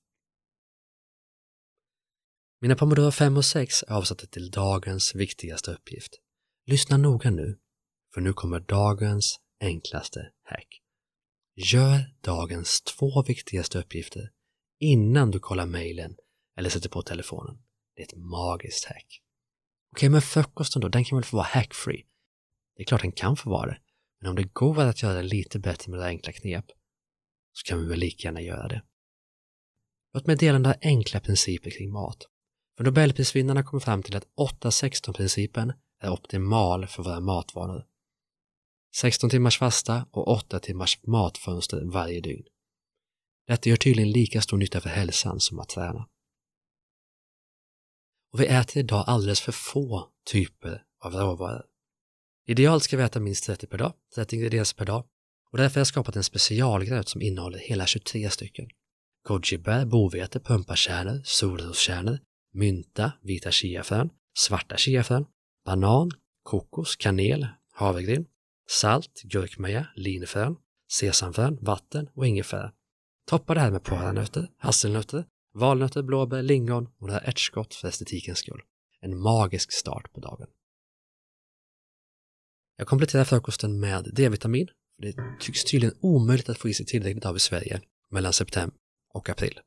Mina 2.60 2.76
Pomodoro 2.76 3.10
5 3.10 3.36
och 3.36 3.44
6 3.44 3.82
är 3.82 3.92
avsatta 3.92 4.26
till 4.26 4.50
dagens 4.50 5.14
viktigaste 5.14 5.70
uppgift. 5.70 6.20
Lyssna 6.66 6.96
noga 6.96 7.30
nu, 7.30 7.58
för 8.14 8.20
nu 8.20 8.32
kommer 8.32 8.60
dagens 8.60 9.40
enklaste 9.60 10.20
hack. 10.42 10.82
Gör 11.56 12.14
dagens 12.20 12.82
två 12.82 13.22
viktigaste 13.22 13.78
uppgifter 13.78 14.30
innan 14.78 15.30
du 15.30 15.38
kollar 15.38 15.66
mejlen 15.66 16.16
eller 16.56 16.70
sätter 16.70 16.88
på 16.88 17.02
telefonen. 17.02 17.58
Det 18.00 18.04
är 18.04 18.16
ett 18.16 18.24
magiskt 18.24 18.84
hack. 18.84 19.22
Okej, 19.92 20.08
men 20.08 20.22
frukosten 20.22 20.82
då, 20.82 20.88
den 20.88 21.04
kan 21.04 21.18
väl 21.18 21.24
få 21.24 21.36
vara 21.36 21.46
hackfree? 21.46 22.02
Det 22.76 22.82
är 22.82 22.86
klart 22.86 23.02
den 23.02 23.12
kan 23.12 23.36
få 23.36 23.50
vara 23.50 23.66
det, 23.66 23.78
men 24.20 24.30
om 24.30 24.36
det 24.36 24.52
går 24.52 24.80
att 24.80 25.02
göra 25.02 25.14
det 25.14 25.22
lite 25.22 25.58
bättre 25.58 25.90
med 25.90 26.00
det 26.00 26.06
enkla 26.06 26.32
knep 26.32 26.64
så 27.52 27.68
kan 27.68 27.80
vi 27.80 27.88
väl 27.88 27.98
lika 27.98 28.28
gärna 28.28 28.40
göra 28.40 28.68
det. 28.68 28.82
Låt 30.14 30.26
mig 30.26 30.36
dela 30.36 30.58
några 30.58 30.76
enkla 30.82 31.20
principer 31.20 31.70
kring 31.70 31.92
mat. 31.92 32.28
För 32.76 32.84
Nobelprisvinnarna 32.84 33.62
kom 33.62 33.80
fram 33.80 34.02
till 34.02 34.16
att 34.16 34.26
8-16-principen 34.36 35.72
är 36.02 36.10
optimal 36.10 36.86
för 36.86 37.02
våra 37.02 37.20
matvanor. 37.20 37.86
16 38.96 39.30
timmars 39.30 39.58
fasta 39.58 40.06
och 40.10 40.28
8 40.28 40.58
timmars 40.58 40.98
matfönster 41.02 41.84
varje 41.84 42.20
dygn. 42.20 42.44
Detta 43.46 43.68
gör 43.68 43.76
tydligen 43.76 44.12
lika 44.12 44.40
stor 44.40 44.56
nytta 44.56 44.80
för 44.80 44.88
hälsan 44.88 45.40
som 45.40 45.58
att 45.58 45.68
träna. 45.68 46.08
Och 48.32 48.40
vi 48.40 48.46
äter 48.46 48.80
idag 48.80 49.04
alldeles 49.06 49.40
för 49.40 49.52
få 49.52 50.08
typer 50.30 50.82
av 51.04 51.14
råvaror. 51.14 51.64
Idealt 52.46 52.82
ska 52.82 52.96
vi 52.96 53.02
äta 53.02 53.20
minst 53.20 53.44
30 53.44 53.66
per 53.66 53.78
dag, 53.78 53.92
30 54.14 54.36
ingredienser 54.36 54.76
per 54.76 54.84
dag 54.84 55.04
och 55.52 55.58
därför 55.58 55.74
har 55.74 55.80
jag 55.80 55.86
skapat 55.86 56.16
en 56.16 56.24
specialgröt 56.24 57.08
som 57.08 57.22
innehåller 57.22 57.58
hela 57.58 57.86
23 57.86 58.30
stycken. 58.30 58.68
Gojibär, 59.28 59.84
bovete, 59.84 60.40
pumpakärnor, 60.40 61.20
solroskärnor, 61.24 62.18
mynta, 62.52 63.12
vita 63.22 63.50
chiafrön, 63.50 64.10
svarta 64.38 64.76
chiafrön, 64.76 65.26
banan, 65.64 66.10
kokos, 66.42 66.96
kanel, 66.96 67.46
havregryn, 67.72 68.26
salt, 68.70 69.22
gurkmeja, 69.22 69.86
linfrön, 69.94 70.56
sesamfrön, 70.92 71.58
vatten 71.60 72.08
och 72.14 72.26
ingefära. 72.26 72.72
Toppa 73.26 73.54
det 73.54 73.60
här 73.60 73.70
med 73.70 73.84
paranötter, 73.84 74.48
hasselnötter, 74.58 75.24
valnötter, 75.54 76.02
blåbär, 76.02 76.42
lingon 76.42 76.86
och 76.98 77.06
några 77.06 77.20
ärtskott 77.20 77.74
för 77.74 77.88
estetikens 77.88 78.38
skull. 78.38 78.62
En 79.00 79.20
magisk 79.20 79.72
start 79.72 80.12
på 80.12 80.20
dagen. 80.20 80.46
Jag 82.76 82.86
kompletterar 82.86 83.24
frukosten 83.24 83.80
med 83.80 84.10
D-vitamin. 84.14 84.68
Det 84.98 85.14
tycks 85.40 85.64
tydligen 85.64 85.96
omöjligt 86.00 86.48
att 86.48 86.58
få 86.58 86.68
i 86.68 86.74
sig 86.74 86.86
tillräckligt 86.86 87.26
av 87.26 87.36
i 87.36 87.40
Sverige 87.40 87.80
mellan 88.10 88.32
september 88.32 88.78
och 89.14 89.28
april. 89.28 89.60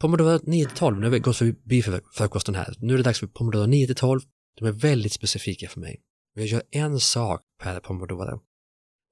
Pomodoro 0.00 0.40
9 0.42 0.68
12, 0.76 0.98
nu 0.98 1.06
har 1.06 1.10
vi 1.10 1.18
gått 1.18 1.36
förbi 1.36 1.82
frukosten 2.12 2.54
här. 2.54 2.74
Nu 2.78 2.92
är 2.92 2.96
det 2.96 3.02
dags 3.02 3.20
för 3.20 3.26
Pomodoro 3.26 3.66
9 3.66 3.94
12. 3.94 4.20
De 4.58 4.66
är 4.66 4.72
väldigt 4.72 5.12
specifika 5.12 5.68
för 5.68 5.80
mig. 5.80 6.02
Jag 6.34 6.46
gör 6.46 6.62
en 6.70 7.00
sak 7.00 7.42
per 7.62 7.80
Pomodoro. 7.80 8.42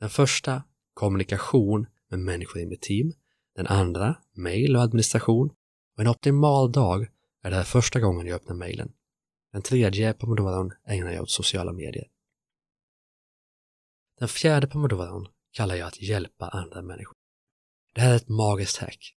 Den 0.00 0.10
första, 0.10 0.62
kommunikation 0.94 1.86
med 2.10 2.20
människor 2.20 2.62
i 2.62 2.66
mitt 2.66 2.82
team. 2.82 3.12
Den 3.56 3.66
andra, 3.66 4.16
mail 4.36 4.76
och 4.76 4.82
administration. 4.82 5.50
Och 5.98 6.02
en 6.02 6.10
optimal 6.10 6.72
dag 6.72 7.06
är 7.42 7.50
det 7.50 7.56
här 7.56 7.64
första 7.64 8.00
gången 8.00 8.26
jag 8.26 8.36
öppnar 8.36 8.54
mejlen. 8.54 8.92
Den 9.52 9.62
tredje 9.62 10.12
pomodoron 10.12 10.72
ägnar 10.86 11.12
jag 11.12 11.22
åt 11.22 11.30
sociala 11.30 11.72
medier. 11.72 12.08
Den 14.18 14.28
fjärde 14.28 14.66
pomodoron 14.66 15.26
kallar 15.52 15.74
jag 15.74 15.86
att 15.86 16.02
hjälpa 16.02 16.48
andra 16.48 16.82
människor. 16.82 17.16
Det 17.94 18.00
här 18.00 18.12
är 18.12 18.16
ett 18.16 18.28
magiskt 18.28 18.76
hack. 18.76 19.14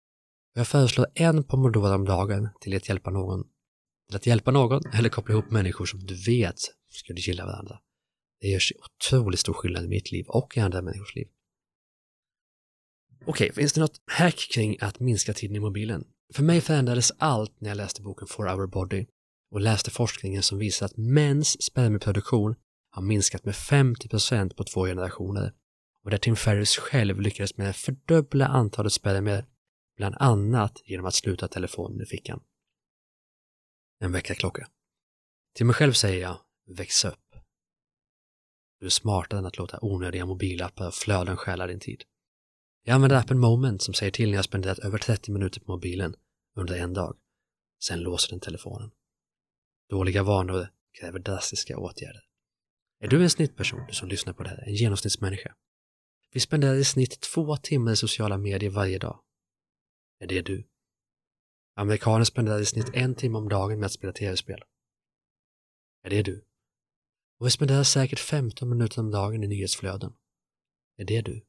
Jag 0.55 0.69
föreslår 0.69 1.07
en 1.15 1.45
pomodoro 1.45 1.95
om 1.95 2.05
dagen 2.05 2.49
till 2.61 2.77
att 2.77 2.89
hjälpa 2.89 3.11
någon, 3.11 3.49
till 4.07 4.17
att 4.17 4.27
hjälpa 4.27 4.51
någon 4.51 4.83
eller 4.95 5.09
koppla 5.09 5.33
ihop 5.33 5.51
människor 5.51 5.87
som 5.87 6.07
du 6.07 6.15
vet 6.15 6.59
skulle 6.89 7.21
gilla 7.21 7.47
varandra. 7.47 7.81
Det 8.41 8.49
gör 8.49 8.61
otroligt 8.85 9.41
stor 9.41 9.53
skillnad 9.53 9.85
i 9.85 9.89
mitt 9.89 10.13
liv 10.13 10.27
och 10.29 10.57
i 10.57 10.61
andra 10.61 10.83
människors 10.83 11.15
liv. 11.15 11.29
Okej, 13.27 13.53
finns 13.53 13.73
det 13.73 13.81
något 13.81 14.01
hack 14.07 14.49
kring 14.53 14.77
att 14.81 15.01
minska 15.01 15.33
tiden 15.33 15.57
i 15.57 15.61
mobilen? 15.61 16.05
För 16.35 16.43
mig 16.43 16.61
förändrades 16.61 17.13
allt 17.19 17.61
när 17.61 17.69
jag 17.69 17.77
läste 17.77 18.03
boken 18.03 18.29
For 18.29 18.49
Our 18.49 18.67
Body 18.67 19.07
och 19.51 19.61
läste 19.61 19.91
forskningen 19.91 20.43
som 20.43 20.59
visar 20.59 20.87
att 20.87 20.97
mäns 20.97 21.63
spermieproduktion 21.63 22.55
har 22.91 23.03
minskat 23.03 23.45
med 23.45 23.55
50% 23.55 24.55
på 24.55 24.65
två 24.65 24.85
generationer 24.87 25.53
och 26.05 26.11
där 26.11 26.19
Tim 26.19 26.37
Ferris 26.37 26.77
själv 26.77 27.21
lyckades 27.21 27.57
med 27.57 27.71
att 27.71 27.77
fördubbla 27.77 28.47
antalet 28.47 28.93
spermier, 28.93 29.47
bland 29.97 30.15
annat 30.19 30.83
genom 30.85 31.07
att 31.07 31.15
sluta 31.15 31.49
telefonen 31.49 32.01
i 32.01 32.07
fickan. 32.07 32.41
En 34.01 34.13
väckarklocka. 34.13 34.69
Till 35.55 35.67
mig 35.67 35.75
själv 35.75 35.93
säger 35.93 36.23
jag, 36.23 36.41
väx 36.67 37.05
upp. 37.05 37.35
Du 38.81 38.87
är 38.87 38.91
smartare 38.91 39.39
än 39.39 39.47
att 39.47 39.59
låta 39.59 39.79
onödiga 39.83 40.27
mobilappar 40.27 40.87
och 40.87 40.95
flöden 40.95 41.37
stjäla 41.37 41.67
din 41.67 41.81
tid. 41.81 42.05
Jag 42.88 42.95
använder 42.95 43.16
appen 43.16 43.38
Moment 43.38 43.83
som 43.83 43.95
säger 43.95 44.12
till 44.12 44.30
när 44.30 44.37
jag 44.37 44.45
spenderat 44.45 44.78
över 44.78 44.99
30 44.99 45.33
minuter 45.33 45.61
på 45.61 45.73
mobilen 45.73 46.14
under 46.57 46.76
en 46.76 46.95
dag. 46.95 47.16
Sen 47.83 48.00
låser 48.00 48.30
den 48.30 48.40
telefonen. 48.40 48.90
Dåliga 49.90 50.23
vanor 50.23 50.68
kräver 51.00 51.18
drastiska 51.18 51.78
åtgärder. 51.78 52.23
Är 53.00 53.09
du 53.09 53.23
en 53.23 53.30
snittperson, 53.30 53.87
du 53.88 53.95
som 53.95 54.09
lyssnar 54.09 54.33
på 54.33 54.42
det 54.42 54.49
här, 54.49 54.64
en 54.66 54.75
genomsnittsmänniska? 54.75 55.54
Vi 56.33 56.40
spenderar 56.40 56.75
i 56.75 56.85
snitt 56.85 57.21
två 57.21 57.57
timmar 57.57 57.92
i 57.92 57.97
sociala 57.97 58.38
medier 58.38 58.71
varje 58.71 58.99
dag. 58.99 59.21
Är 60.21 60.26
det 60.26 60.42
du? 60.42 60.68
Amerikaner 61.76 62.25
spenderar 62.25 62.61
i 62.61 62.66
snitt 62.66 62.90
en 62.95 63.14
timme 63.14 63.38
om 63.38 63.49
dagen 63.49 63.78
med 63.78 63.87
att 63.87 63.92
spela 63.92 64.12
tv-spel. 64.12 64.64
Är 66.02 66.11
det 66.11 66.23
du? 66.23 66.45
Och 67.38 67.47
vi 67.47 67.50
spenderar 67.50 67.85
säkert 67.85 68.21
15 68.21 68.68
minuter 68.68 69.00
om 69.00 69.11
dagen 69.11 69.45
i 69.45 69.47
nyhetsflöden. 69.47 70.12
Är 70.97 71.04
det 71.04 71.21
du? 71.21 71.48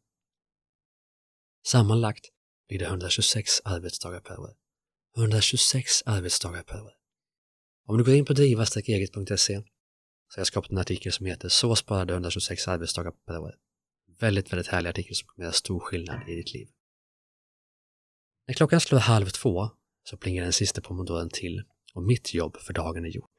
Sammanlagt 1.66 2.26
blir 2.68 2.80
det 2.80 2.86
126 2.86 3.62
arbetsdagar 3.66 4.20
per 4.20 4.40
år. 4.40 4.54
126 5.18 6.04
arbetsdagar 6.06 6.64
per 6.64 6.82
år. 6.82 6.92
Om 7.88 7.98
du 7.98 8.04
går 8.04 8.16
in 8.16 8.26
på 8.26 8.34
driva-eget.se 8.34 9.62
så 10.30 10.36
har 10.36 10.40
jag 10.40 10.48
skapat 10.48 10.72
en 10.72 10.78
artikel 10.78 11.12
som 11.12 11.26
heter 11.26 11.50
Så 11.50 11.76
sparar 11.76 12.06
du 12.06 12.14
126 12.14 12.68
arbetsdagar 12.68 13.12
per 13.12 13.40
år. 13.40 13.56
Väldigt, 14.20 14.54
väldigt 14.54 14.68
härlig 14.68 14.90
artikel 14.90 15.16
som 15.16 15.28
kommer 15.28 15.46
göra 15.46 15.54
stor 15.54 15.80
skillnad 15.80 16.30
i 16.30 16.36
ditt 16.36 16.54
liv. 16.54 16.68
När 18.48 18.54
klockan 18.54 18.82
slår 18.82 19.00
halv 19.00 19.26
två 19.26 19.70
så 20.04 20.18
plingar 20.18 20.44
den 20.44 20.54
sista 20.54 20.82
pomodoren 20.82 21.30
till 21.30 21.64
och 21.94 22.04
mitt 22.04 22.34
jobb 22.34 22.58
för 22.58 22.74
dagen 22.74 23.06
är 23.06 23.10
gjort. 23.10 23.36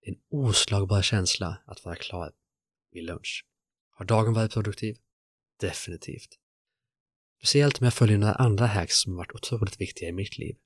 Det 0.00 0.10
är 0.10 0.14
en 0.14 0.20
oslagbar 0.30 1.02
känsla 1.02 1.62
att 1.66 1.84
vara 1.84 1.96
klar 1.96 2.32
vid 2.92 3.04
lunch. 3.04 3.44
Har 3.90 4.04
dagen 4.04 4.34
varit 4.34 4.52
produktiv? 4.52 4.96
Definitivt. 5.60 6.38
Speciellt 7.38 7.80
om 7.80 7.84
jag 7.84 7.94
följer 7.94 8.18
några 8.18 8.34
andra 8.34 8.66
hacks 8.66 9.00
som 9.00 9.12
har 9.12 9.18
varit 9.18 9.34
otroligt 9.34 9.80
viktiga 9.80 10.08
i 10.08 10.12
mitt 10.12 10.38
liv. 10.38 10.56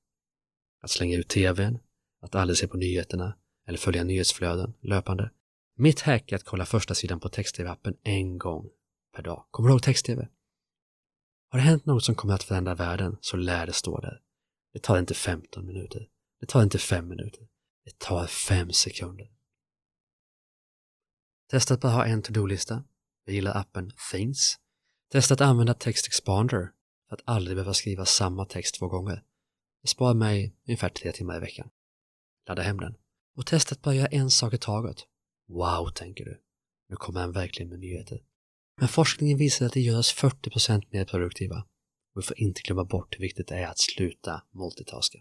Att 0.81 0.91
slänga 0.91 1.17
ut 1.17 1.29
tvn, 1.29 1.79
att 2.23 2.35
aldrig 2.35 2.59
se 2.59 2.69
på 2.69 2.77
nyheterna 2.77 3.37
eller 3.67 3.79
följa 3.79 4.05
nyhetsflöden 4.05 4.75
löpande. 4.81 5.31
Mitt 5.77 6.01
hack 6.01 6.33
är 6.33 6.37
att 6.37 6.45
kolla 6.45 6.67
första 6.67 6.95
sidan 6.95 7.21
på 7.21 7.29
text-tv-appen 7.29 7.97
en 8.03 8.39
gång 8.39 8.71
per 9.15 9.23
dag. 9.23 9.45
Kommer 9.51 9.69
du 9.69 9.73
ihåg 9.73 9.83
text-tv? 9.83 10.29
Har 11.49 11.59
det 11.59 11.65
hänt 11.65 11.87
något 11.87 12.05
som 12.05 12.15
kommer 12.15 12.35
att 12.35 12.43
förändra 12.43 12.75
världen 12.75 13.17
så 13.21 13.37
lär 13.37 13.67
det 13.67 13.73
stå 13.73 14.01
där. 14.01 14.21
Det 14.73 14.79
tar 14.79 14.99
inte 14.99 15.15
15 15.15 15.67
minuter. 15.67 16.09
Det 16.41 16.47
tar 16.47 16.63
inte 16.63 16.79
5 16.79 17.09
minuter. 17.09 17.49
Det 17.85 17.99
tar 17.99 18.27
5 18.27 18.73
sekunder. 18.73 19.31
Testa 21.51 21.75
att 21.75 21.81
bara 21.81 21.93
ha 21.93 22.05
en 22.05 22.23
to-do-lista. 22.23 22.85
Jag 23.25 23.35
gillar 23.35 23.57
appen 23.57 23.93
Things. 24.13 24.59
Testa 25.13 25.35
att 25.35 25.41
använda 25.41 25.75
Text 25.75 26.07
Expander 26.07 26.73
för 27.09 27.17
att 27.17 27.23
aldrig 27.25 27.57
behöva 27.57 27.75
skriva 27.75 28.05
samma 28.05 28.45
text 28.45 28.75
två 28.75 28.89
gånger. 28.89 29.23
Det 29.83 29.89
sparar 29.89 30.15
mig 30.15 30.57
ungefär 30.69 30.89
tre 30.89 31.13
timmar 31.13 31.37
i 31.37 31.41
veckan. 31.41 31.71
Ladda 32.49 32.63
hem 32.63 32.77
den. 32.77 32.95
Och 33.37 33.47
testa 33.47 33.73
att 33.73 33.83
bara 33.83 33.95
göra 33.95 34.07
en 34.07 34.31
sak 34.31 34.55
i 34.55 34.59
taget. 34.59 34.97
Wow, 35.49 35.91
tänker 35.95 36.25
du. 36.25 36.41
Nu 36.89 36.97
kommer 36.97 37.21
han 37.21 37.33
verkligen 37.33 37.69
med 37.71 37.79
nyheter. 37.79 38.23
Men 38.81 38.89
forskningen 38.89 39.39
visar 39.39 39.67
att 39.67 39.73
det 39.73 39.81
gör 39.81 39.99
oss 39.99 40.15
40% 40.15 40.83
mer 40.91 41.05
produktiva. 41.05 41.57
Och 42.15 42.23
vi 42.23 42.23
får 42.23 42.41
inte 42.41 42.63
glömma 42.63 42.85
bort 42.85 43.15
hur 43.15 43.21
viktigt 43.21 43.49
det 43.49 43.55
är 43.55 43.67
att 43.67 43.79
sluta 43.79 44.43
multitaska. 44.51 45.19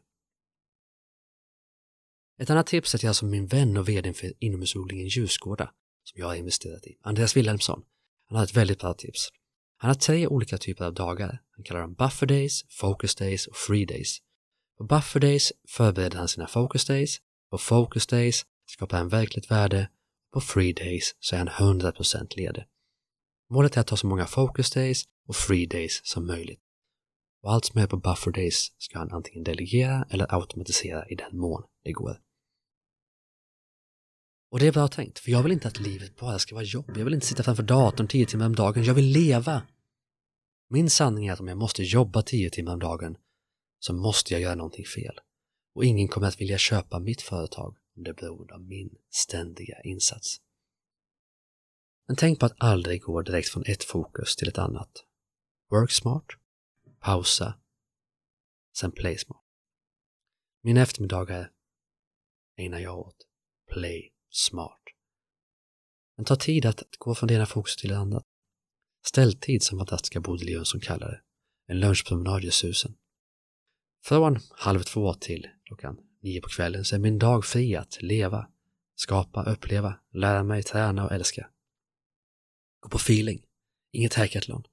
Ett 2.39 2.49
annat 2.49 2.67
tips 2.67 2.93
är 2.93 2.97
att 2.97 3.03
jag 3.03 3.15
som 3.15 3.29
min 3.29 3.47
vän 3.47 3.77
och 3.77 3.89
vd 3.89 4.13
för 4.13 4.33
inomhusodlingen 4.39 5.07
Ljusgårda, 5.07 5.73
som 6.03 6.19
jag 6.19 6.27
har 6.27 6.35
investerat 6.35 6.87
i, 6.87 6.97
Andreas 7.01 7.37
Wilhelmsson, 7.37 7.83
han 8.27 8.37
har 8.37 8.43
ett 8.43 8.57
väldigt 8.57 8.79
bra 8.79 8.93
tips. 8.93 9.29
Han 9.81 9.89
har 9.89 9.95
tre 9.95 10.27
olika 10.27 10.57
typer 10.57 10.85
av 10.85 10.93
dagar. 10.93 11.41
Han 11.55 11.63
kallar 11.63 11.81
dem 11.81 11.93
buffer 11.93 12.27
days, 12.27 12.65
focus 12.69 13.15
days 13.15 13.47
och 13.47 13.55
free 13.55 13.85
days. 13.85 14.17
På 14.77 14.83
buffer 14.83 15.19
days 15.19 15.51
förbereder 15.67 16.17
han 16.17 16.27
sina 16.27 16.47
focus 16.47 16.85
days. 16.85 17.17
På 17.49 17.57
focus 17.57 18.07
days 18.07 18.45
skapar 18.65 18.97
han 18.97 19.09
verkligt 19.09 19.51
värde. 19.51 19.89
På 20.33 20.41
free 20.41 20.73
days 20.73 21.15
så 21.19 21.35
är 21.35 21.39
han 21.39 21.81
100% 21.81 22.37
ledig. 22.37 22.63
Målet 23.49 23.77
är 23.77 23.81
att 23.81 23.87
ta 23.87 23.97
så 23.97 24.07
många 24.07 24.25
focus 24.25 24.71
days 24.71 25.03
och 25.27 25.35
free 25.35 25.65
days 25.65 26.01
som 26.03 26.27
möjligt. 26.27 26.61
Och 27.43 27.53
allt 27.53 27.65
som 27.65 27.81
är 27.81 27.87
på 27.87 27.97
buffer 27.97 28.31
days 28.31 28.71
ska 28.77 28.99
han 28.99 29.11
antingen 29.11 29.43
delegera 29.43 30.05
eller 30.09 30.35
automatisera 30.35 31.07
i 31.07 31.15
den 31.15 31.37
mån 31.37 31.63
det 31.83 31.91
går. 31.91 32.17
Och 34.51 34.59
det 34.59 34.67
är 34.67 34.71
bra 34.71 34.87
tänkt, 34.87 35.19
för 35.19 35.31
jag 35.31 35.43
vill 35.43 35.51
inte 35.51 35.67
att 35.67 35.79
livet 35.79 36.19
bara 36.19 36.39
ska 36.39 36.55
vara 36.55 36.65
jobb. 36.65 36.97
Jag 36.97 37.03
vill 37.05 37.13
inte 37.13 37.25
sitta 37.25 37.43
framför 37.43 37.63
datorn 37.63 38.07
tio 38.07 38.25
timmar 38.25 38.45
om 38.45 38.55
dagen. 38.55 38.83
Jag 38.83 38.93
vill 38.93 39.05
leva. 39.05 39.61
Min 40.73 40.89
sanning 40.89 41.27
är 41.27 41.33
att 41.33 41.39
om 41.39 41.47
jag 41.47 41.57
måste 41.57 41.83
jobba 41.83 42.21
tio 42.21 42.49
timmar 42.49 42.73
om 42.73 42.79
dagen 42.79 43.17
så 43.79 43.93
måste 43.93 44.33
jag 44.33 44.41
göra 44.41 44.55
någonting 44.55 44.85
fel. 44.85 45.19
Och 45.75 45.85
ingen 45.85 46.07
kommer 46.07 46.27
att 46.27 46.41
vilja 46.41 46.57
köpa 46.57 46.99
mitt 46.99 47.21
företag 47.21 47.77
om 47.95 48.03
det 48.03 48.13
beror 48.13 48.53
av 48.53 48.61
min 48.61 48.95
ständiga 49.09 49.81
insats. 49.83 50.41
Men 52.07 52.15
tänk 52.15 52.39
på 52.39 52.45
att 52.45 52.55
aldrig 52.57 53.01
gå 53.01 53.21
direkt 53.21 53.49
från 53.49 53.63
ett 53.65 53.83
fokus 53.83 54.35
till 54.35 54.47
ett 54.47 54.57
annat. 54.57 54.91
Work 55.69 55.91
smart, 55.91 56.25
pausa, 56.99 57.59
sen 58.77 58.91
play 58.91 59.17
smart. 59.17 59.43
Mina 60.61 60.81
eftermiddagar 60.81 61.51
ägnar 62.57 62.79
jag 62.79 62.99
åt 62.99 63.27
play 63.71 64.13
smart. 64.29 64.81
Men 66.15 66.25
ta 66.25 66.35
tid 66.35 66.65
att 66.65 66.83
gå 66.97 67.15
från 67.15 67.27
det 67.27 67.33
ena 67.33 67.45
fokuset 67.45 67.79
till 67.79 67.89
det 67.89 67.97
andra. 67.97 68.23
Ställtid 69.03 69.63
som 69.63 69.77
fantastiska 69.77 70.19
Bodil 70.19 70.49
Jönsson 70.49 70.81
kallar 70.81 71.07
det. 71.07 71.21
En 71.67 71.79
lunchpromenad 71.79 72.45
i 72.45 72.51
susen. 72.51 72.95
Från 74.03 74.39
halv 74.51 74.83
två 74.83 75.13
till 75.13 75.47
klockan 75.65 75.97
nio 76.21 76.41
på 76.41 76.49
kvällen 76.49 76.85
så 76.85 76.95
är 76.95 76.99
min 76.99 77.19
dag 77.19 77.45
fri 77.45 77.75
att 77.75 78.01
leva, 78.01 78.47
skapa, 78.95 79.43
uppleva, 79.43 79.99
lära 80.13 80.43
mig, 80.43 80.63
träna 80.63 81.05
och 81.05 81.11
älska. 81.11 81.49
Gå 82.79 82.89
på 82.89 82.97
feeling, 82.97 83.41
inget 83.91 84.13
hackathon. 84.13 84.63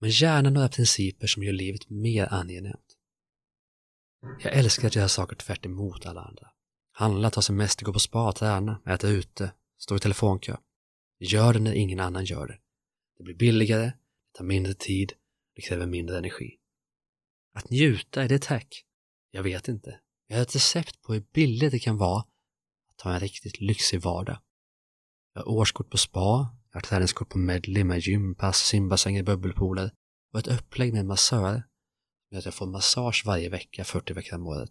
Men 0.00 0.10
gärna 0.10 0.50
några 0.50 0.68
principer 0.68 1.26
som 1.26 1.42
gör 1.42 1.52
livet 1.52 1.90
mer 1.90 2.28
angenämt. 2.30 2.96
Jag 4.42 4.52
älskar 4.52 4.86
att 4.86 4.96
göra 4.96 5.08
saker 5.08 5.36
tvärt 5.36 5.66
emot 5.66 6.06
alla 6.06 6.20
andra. 6.20 6.50
Handla, 6.92 7.30
ta 7.30 7.42
semester, 7.42 7.84
gå 7.84 7.92
på 7.92 7.98
spa, 7.98 8.32
träna, 8.32 8.82
äta 8.86 9.08
ute, 9.08 9.52
stå 9.78 9.96
i 9.96 9.98
telefonkö. 9.98 10.56
Gör 11.18 11.52
det 11.52 11.58
när 11.60 11.72
ingen 11.72 12.00
annan 12.00 12.24
gör 12.24 12.46
det. 12.46 12.58
Det 13.16 13.24
blir 13.24 13.34
billigare, 13.34 13.84
det 13.84 14.38
tar 14.38 14.44
mindre 14.44 14.74
tid, 14.74 15.12
det 15.54 15.62
kräver 15.62 15.86
mindre 15.86 16.18
energi. 16.18 16.58
Att 17.54 17.70
njuta, 17.70 18.22
är 18.22 18.28
det 18.28 18.34
ett 18.34 18.46
hack? 18.46 18.84
Jag 19.30 19.42
vet 19.42 19.68
inte. 19.68 20.00
Jag 20.26 20.36
har 20.36 20.42
ett 20.42 20.54
recept 20.54 21.02
på 21.02 21.12
hur 21.12 21.24
billigt 21.32 21.70
det 21.70 21.78
kan 21.78 21.96
vara 21.96 22.24
att 22.94 23.00
ha 23.00 23.14
en 23.14 23.20
riktigt 23.20 23.60
lyxig 23.60 24.00
vardag. 24.00 24.38
Jag 25.34 25.42
har 25.42 25.48
årskort 25.48 25.90
på 25.90 25.98
spa, 25.98 26.56
jag 26.70 26.76
har 26.76 26.80
träningskort 26.80 27.28
på 27.28 27.38
Medley 27.38 27.84
med 27.84 27.98
gympass, 27.98 28.58
simbassänger, 28.58 29.22
bubbelpooler 29.22 29.90
och 30.32 30.38
ett 30.38 30.46
upplägg 30.46 30.92
med 30.92 31.06
massör. 31.06 31.62
med 32.30 32.38
att 32.38 32.44
jag 32.44 32.54
får 32.54 32.66
massage 32.66 33.22
varje 33.26 33.48
vecka 33.48 33.84
40 33.84 34.14
veckor 34.14 34.36
om 34.36 34.46
året. 34.46 34.70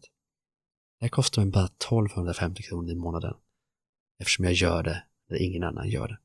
Det 0.99 1.09
kostar 1.09 1.41
mig 1.41 1.51
bara 1.51 1.65
1250 1.65 2.63
kronor 2.63 2.91
i 2.91 2.95
månaden 2.95 3.33
eftersom 4.19 4.45
jag 4.45 4.53
gör 4.53 4.83
det 4.83 5.03
när 5.29 5.37
ingen 5.37 5.63
annan 5.63 5.89
gör 5.89 6.07
det. 6.07 6.19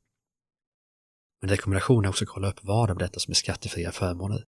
Men 1.40 1.50
rekommendationen 1.50 2.04
är 2.04 2.08
också 2.08 2.24
att 2.24 2.28
kolla 2.28 2.48
upp 2.48 2.58
vad 2.62 2.90
av 2.90 2.98
detta 2.98 3.20
som 3.20 3.30
är 3.30 3.34
skattefria 3.34 3.92
förmåner. 3.92 4.44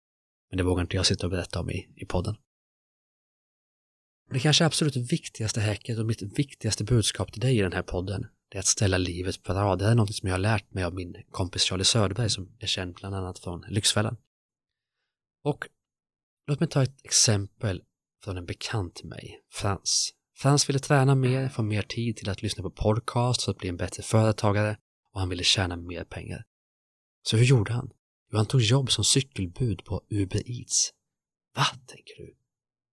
Men 0.50 0.58
det 0.58 0.64
vågar 0.64 0.82
inte 0.82 0.96
jag 0.96 1.06
sitta 1.06 1.28
och 1.28 1.32
berätta 1.32 1.60
om 1.60 1.70
i, 1.70 1.90
i 1.96 2.06
podden. 2.06 2.36
Det 4.30 4.40
kanske 4.40 4.66
absolut 4.66 4.96
viktigaste 4.96 5.62
häcket 5.62 6.00
och 6.00 6.06
mitt 6.06 6.22
viktigaste 6.22 6.84
budskap 6.84 7.32
till 7.32 7.42
dig 7.42 7.58
i 7.58 7.62
den 7.62 7.74
här 7.74 7.82
podden, 7.82 8.28
det 8.50 8.58
är 8.58 8.60
att 8.60 8.66
ställa 8.66 8.98
livet 8.98 9.44
på 9.44 9.54
rad. 9.54 9.80
Det 9.80 9.86
är 9.86 9.96
något 9.96 10.16
som 10.16 10.28
jag 10.28 10.34
har 10.34 10.40
lärt 10.40 10.74
mig 10.74 10.84
av 10.84 10.94
min 10.94 11.16
kompis 11.32 11.64
Charlie 11.64 11.84
Söderberg 11.84 12.30
som 12.30 12.56
är 12.60 12.68
känd 12.68 12.96
bland 12.96 13.16
annat 13.16 13.40
från 13.40 13.66
Lyxfällan. 13.70 14.18
Och 15.44 15.68
låt 16.48 16.60
mig 16.60 16.70
ta 16.70 16.84
ett 16.84 17.06
exempel 17.06 17.84
från 18.24 18.38
en 18.38 18.46
bekant 18.46 18.96
till 18.96 19.08
mig, 19.08 19.42
Frans. 19.52 20.14
Frans 20.38 20.70
ville 20.70 20.80
träna 20.80 21.16
mer, 21.16 21.50
få 21.50 21.62
mer 21.62 21.82
tid 21.82 22.18
till 22.18 22.30
att 22.30 22.42
lyssna 22.42 22.64
på 22.64 22.72
podcast 22.72 23.44
för 23.44 23.52
att 23.52 23.58
bli 23.58 23.70
en 23.70 23.78
bättre 23.78 24.04
företagare 24.04 24.78
och 25.14 25.20
han 25.20 25.30
ville 25.30 25.44
tjäna 25.44 25.76
mer 25.76 26.04
pengar. 26.04 26.46
Så 27.30 27.38
hur 27.38 27.46
gjorde 27.46 27.74
han? 27.74 27.90
Jo, 28.32 28.38
han 28.38 28.46
tog 28.46 28.62
jobb 28.62 28.92
som 28.92 29.04
cykelbud 29.04 29.86
på 29.86 30.02
Uber 30.10 30.52
Eats. 30.52 30.94
Va, 31.56 31.66
tänker 31.86 32.16
du? 32.18 32.38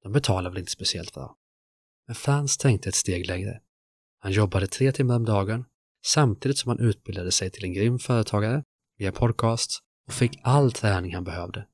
De 0.03 0.11
betalar 0.11 0.49
väl 0.49 0.59
inte 0.59 0.71
speciellt 0.71 1.13
bra? 1.13 1.37
Men 2.07 2.15
Frans 2.15 2.57
tänkte 2.57 2.89
ett 2.89 2.95
steg 2.95 3.27
längre. 3.27 3.61
Han 4.19 4.31
jobbade 4.31 4.67
tre 4.67 4.91
timmar 4.91 5.15
om 5.15 5.25
dagen 5.25 5.65
samtidigt 6.05 6.57
som 6.57 6.69
han 6.69 6.79
utbildade 6.79 7.31
sig 7.31 7.51
till 7.51 7.63
en 7.63 7.73
grym 7.73 7.99
företagare 7.99 8.63
via 8.97 9.11
podcast 9.11 9.79
och 10.07 10.13
fick 10.13 10.39
all 10.43 10.71
träning 10.71 11.15
han 11.15 11.23
behövde. 11.23 11.67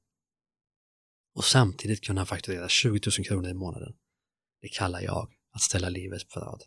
Och 1.35 1.45
samtidigt 1.45 2.03
kunde 2.03 2.19
han 2.19 2.27
fakturera 2.27 2.69
20 2.69 2.99
000 3.17 3.25
kronor 3.25 3.49
i 3.49 3.53
månaden. 3.53 3.93
Det 4.61 4.67
kallar 4.67 5.01
jag 5.01 5.33
att 5.53 5.61
ställa 5.61 5.89
livet 5.89 6.29
på 6.29 6.39
rad. 6.39 6.63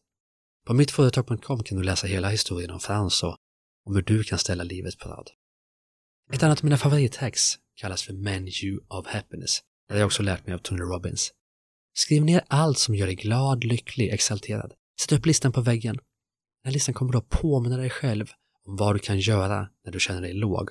På 0.67 0.75
mittföretag.com 0.75 1.63
kan 1.63 1.79
du 1.79 1.85
läsa 1.85 2.07
hela 2.07 2.29
historien 2.29 2.71
om 2.71 2.81
Frans 2.81 3.23
och 3.23 3.37
om 3.85 3.95
hur 3.95 4.03
du 4.03 4.25
kan 4.25 4.39
ställa 4.39 4.65
livet 4.65 4.99
på 4.99 5.09
rad. 5.09 5.31
Ett 6.35 6.43
annat 6.43 6.59
av 6.59 6.65
mina 6.65 6.77
favorithacks 6.77 7.59
kallas 7.75 8.03
för 8.03 8.13
Menu 8.13 8.81
of 8.89 9.07
Happiness. 9.07 9.63
Det 9.89 9.95
har 9.95 9.99
jag 9.99 10.07
också 10.07 10.23
lärt 10.23 10.47
mig 10.47 10.55
av 10.55 10.59
Tony 10.59 10.81
Robbins. 10.81 11.33
Skriv 11.95 12.25
ner 12.25 12.45
allt 12.49 12.79
som 12.79 12.95
gör 12.95 13.07
dig 13.07 13.15
glad, 13.15 13.65
lycklig, 13.65 14.09
exalterad. 14.09 14.73
Sätt 15.01 15.13
upp 15.13 15.27
listan 15.27 15.53
på 15.53 15.61
väggen. 15.61 15.95
Den 15.95 16.05
här 16.65 16.73
listan 16.73 16.95
kommer 16.95 17.13
då 17.13 17.21
påminna 17.21 17.77
dig 17.77 17.91
själv 17.91 18.31
om 18.65 18.77
vad 18.77 18.95
du 18.95 18.99
kan 18.99 19.19
göra 19.19 19.69
när 19.85 19.93
du 19.93 20.01
känner 20.01 20.21
dig 20.21 20.33
låg. 20.33 20.71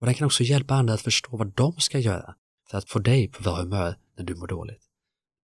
Och 0.00 0.06
den 0.06 0.14
kan 0.14 0.26
också 0.26 0.42
hjälpa 0.42 0.74
andra 0.74 0.94
att 0.94 1.00
förstå 1.00 1.36
vad 1.36 1.54
de 1.54 1.80
ska 1.80 1.98
göra 1.98 2.34
för 2.70 2.78
att 2.78 2.90
få 2.90 2.98
dig 2.98 3.28
på 3.28 3.42
bra 3.42 3.56
humör 3.56 3.98
när 4.16 4.24
du 4.24 4.34
mår 4.34 4.46
dåligt. 4.46 4.82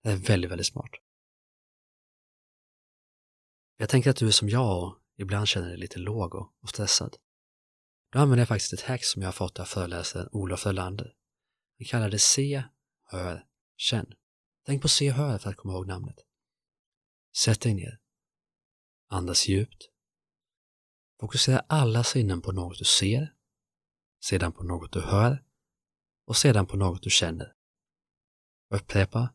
Det 0.03 0.09
är 0.09 0.15
väldigt, 0.15 0.51
väldigt 0.51 0.67
smart. 0.67 0.91
Jag 3.77 3.89
tänker 3.89 4.09
att 4.09 4.17
du 4.17 4.27
är 4.27 4.31
som 4.31 4.49
jag 4.49 4.83
och 4.83 4.97
ibland 5.17 5.47
känner 5.47 5.67
dig 5.67 5.77
lite 5.77 5.99
låg 5.99 6.35
och 6.35 6.69
stressad. 6.69 7.17
Då 8.13 8.19
använder 8.19 8.41
jag 8.41 8.47
faktiskt 8.47 8.73
ett 8.73 8.81
hack 8.81 9.03
som 9.03 9.21
jag 9.21 9.27
har 9.27 9.33
fått 9.33 9.59
av 9.59 9.65
föreläsaren 9.65 10.29
Olof 10.31 10.65
Ölander. 10.67 11.15
Han 11.77 11.85
kallar 11.85 12.09
det 12.09 12.19
Se, 12.19 12.63
Hör, 13.03 13.45
Känn. 13.77 14.13
Tänk 14.65 14.81
på 14.81 14.87
Se 14.87 15.11
Hör 15.11 15.37
för 15.37 15.49
att 15.49 15.57
komma 15.57 15.73
ihåg 15.73 15.87
namnet. 15.87 16.15
Sätt 17.37 17.61
dig 17.61 17.73
ner. 17.73 17.99
Andas 19.09 19.47
djupt. 19.47 19.89
Fokusera 21.19 21.59
alla 21.59 22.03
sinnen 22.03 22.41
på 22.41 22.51
något 22.51 22.77
du 22.77 22.85
ser, 22.85 23.33
sedan 24.23 24.51
på 24.51 24.63
något 24.63 24.91
du 24.91 25.01
hör 25.01 25.43
och 26.25 26.37
sedan 26.37 26.67
på 26.67 26.77
något 26.77 27.03
du 27.03 27.09
känner. 27.09 27.55
Upprepa. 28.69 29.33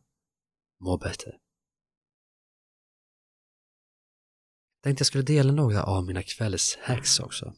Må 0.79 0.97
bättre. 0.97 1.39
Tänkte 4.83 5.01
jag 5.01 5.07
skulle 5.07 5.23
dela 5.23 5.51
några 5.51 5.83
av 5.83 6.05
mina 6.05 6.23
kvällshacks 6.23 7.19
också. 7.19 7.55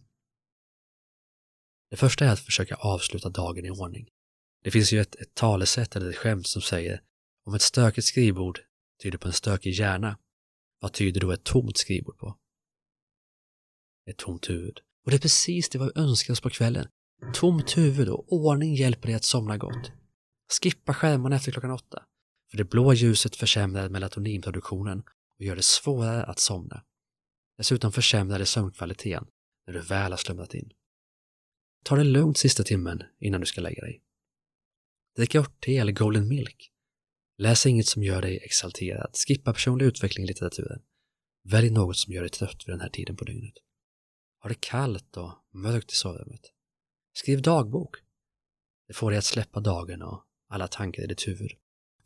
Det 1.92 1.98
första 1.98 2.26
är 2.26 2.30
att 2.30 2.40
försöka 2.40 2.76
avsluta 2.76 3.30
dagen 3.30 3.66
i 3.66 3.70
ordning. 3.70 4.08
Det 4.64 4.72
finns 4.72 4.94
ju 4.94 5.02
ett, 5.02 5.16
ett 5.16 5.34
talesätt 5.34 5.96
eller 5.96 6.10
ett 6.10 6.18
skämt 6.18 6.48
som 6.48 6.62
säger 6.62 7.02
om 7.46 7.54
ett 7.54 7.62
stökigt 7.62 8.08
skrivbord 8.08 8.60
tyder 9.04 9.18
på 9.18 9.28
en 9.28 9.34
stökig 9.34 9.72
hjärna, 9.72 10.18
vad 10.80 10.94
tyder 10.94 11.22
då 11.22 11.32
ett 11.32 11.44
tomt 11.44 11.78
skrivbord 11.78 12.18
på? 12.18 12.38
Ett 14.10 14.18
tomt 14.18 14.50
huvud. 14.50 14.80
Och 15.06 15.12
det 15.12 15.18
är 15.18 15.22
precis 15.22 15.70
det 15.70 15.80
vi 15.80 15.90
önskar 15.96 16.34
oss 16.34 16.42
på 16.42 16.50
kvällen. 16.50 16.88
Tomt 17.34 17.78
huvud 17.78 18.10
och 18.10 18.34
ordning 18.34 18.76
hjälper 18.76 19.08
dig 19.08 19.16
att 19.16 19.24
somna 19.24 19.58
gott. 19.58 19.92
Skippa 20.62 20.94
skärmarna 20.94 21.36
efter 21.36 21.52
klockan 21.52 21.72
åtta, 21.72 22.04
för 22.52 22.58
det 22.58 22.64
blå 22.64 22.94
ljuset 22.94 23.36
försämrar 23.36 23.90
melatoninproduktionen 23.90 25.04
och 25.40 25.46
gör 25.46 25.56
det 25.56 25.64
svårare 25.64 26.24
att 26.24 26.40
somna. 26.40 26.84
Dessutom 27.58 27.92
försämrar 27.92 28.40
det 28.40 28.46
sömnkvaliteten 28.46 29.28
när 29.68 29.74
du 29.74 29.80
väl 29.80 30.12
har 30.12 30.18
slumrat 30.18 30.54
in. 30.54 30.72
Ta 31.84 31.96
det 31.96 32.04
lugnt 32.04 32.38
sista 32.38 32.64
timmen 32.64 33.04
innan 33.20 33.42
du 33.42 33.48
ska 33.48 33.62
lägga 33.62 33.82
dig. 33.82 34.02
Drick 35.16 35.36
örtte 35.36 35.72
eller 35.72 35.92
golden 35.92 36.28
milk. 36.28 36.72
Läs 37.38 37.66
inget 37.66 37.88
som 37.88 38.04
gör 38.04 38.22
dig 38.22 38.38
exalterad. 38.38 39.12
Skippa 39.28 39.54
personlig 39.54 39.86
utveckling 39.86 40.24
i 40.24 40.28
litteraturen. 40.28 40.82
Välj 41.44 41.70
något 41.70 41.98
som 41.98 42.14
gör 42.14 42.22
dig 42.22 42.30
trött 42.30 42.64
vid 42.68 42.74
den 42.74 42.82
här 42.82 42.90
tiden 42.90 43.16
på 43.16 43.26
dygnet. 43.26 43.54
Ha 44.42 44.50
det 44.50 44.62
kallt 44.62 45.18
och 45.18 45.34
mörkt 45.54 45.92
i 45.92 45.96
sovrummet. 45.96 46.42
Skriv 47.14 47.42
dagbok. 47.42 47.96
Det 48.88 48.94
får 48.94 49.12
dig 49.12 49.18
att 49.18 49.26
släppa 49.26 49.60
dagen 49.60 50.02
och 50.02 50.24
alla 50.50 50.68
tankar 50.68 51.04
i 51.04 51.08
ditt 51.08 51.28
huvud. 51.28 51.52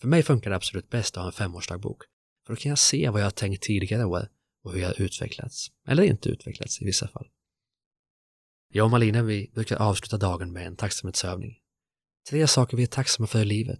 För 0.01 0.07
mig 0.07 0.23
funkar 0.23 0.49
det 0.49 0.55
absolut 0.55 0.89
bäst 0.89 1.17
att 1.17 1.21
ha 1.21 1.27
en 1.27 1.33
femårsdagbok. 1.33 2.03
För 2.45 2.53
då 2.53 2.59
kan 2.59 2.69
jag 2.69 2.79
se 2.79 3.09
vad 3.09 3.21
jag 3.21 3.25
har 3.25 3.31
tänkt 3.31 3.63
tidigare 3.63 4.05
år 4.05 4.29
och 4.63 4.73
hur 4.73 4.79
jag 4.79 4.87
har 4.87 5.01
utvecklats. 5.01 5.71
Eller 5.87 6.03
inte 6.03 6.29
utvecklats 6.29 6.81
i 6.81 6.85
vissa 6.85 7.07
fall. 7.07 7.27
Jag 8.75 8.85
och 8.85 8.91
Malina 8.91 9.23
vi 9.23 9.51
brukar 9.53 9.75
avsluta 9.75 10.17
dagen 10.17 10.53
med 10.53 10.67
en 10.67 10.75
tacksamhetsövning. 10.75 11.59
Tre 12.29 12.47
saker 12.47 12.77
vi 12.77 12.83
är 12.83 12.87
tacksamma 12.87 13.27
för 13.27 13.41
i 13.41 13.45
livet. 13.45 13.79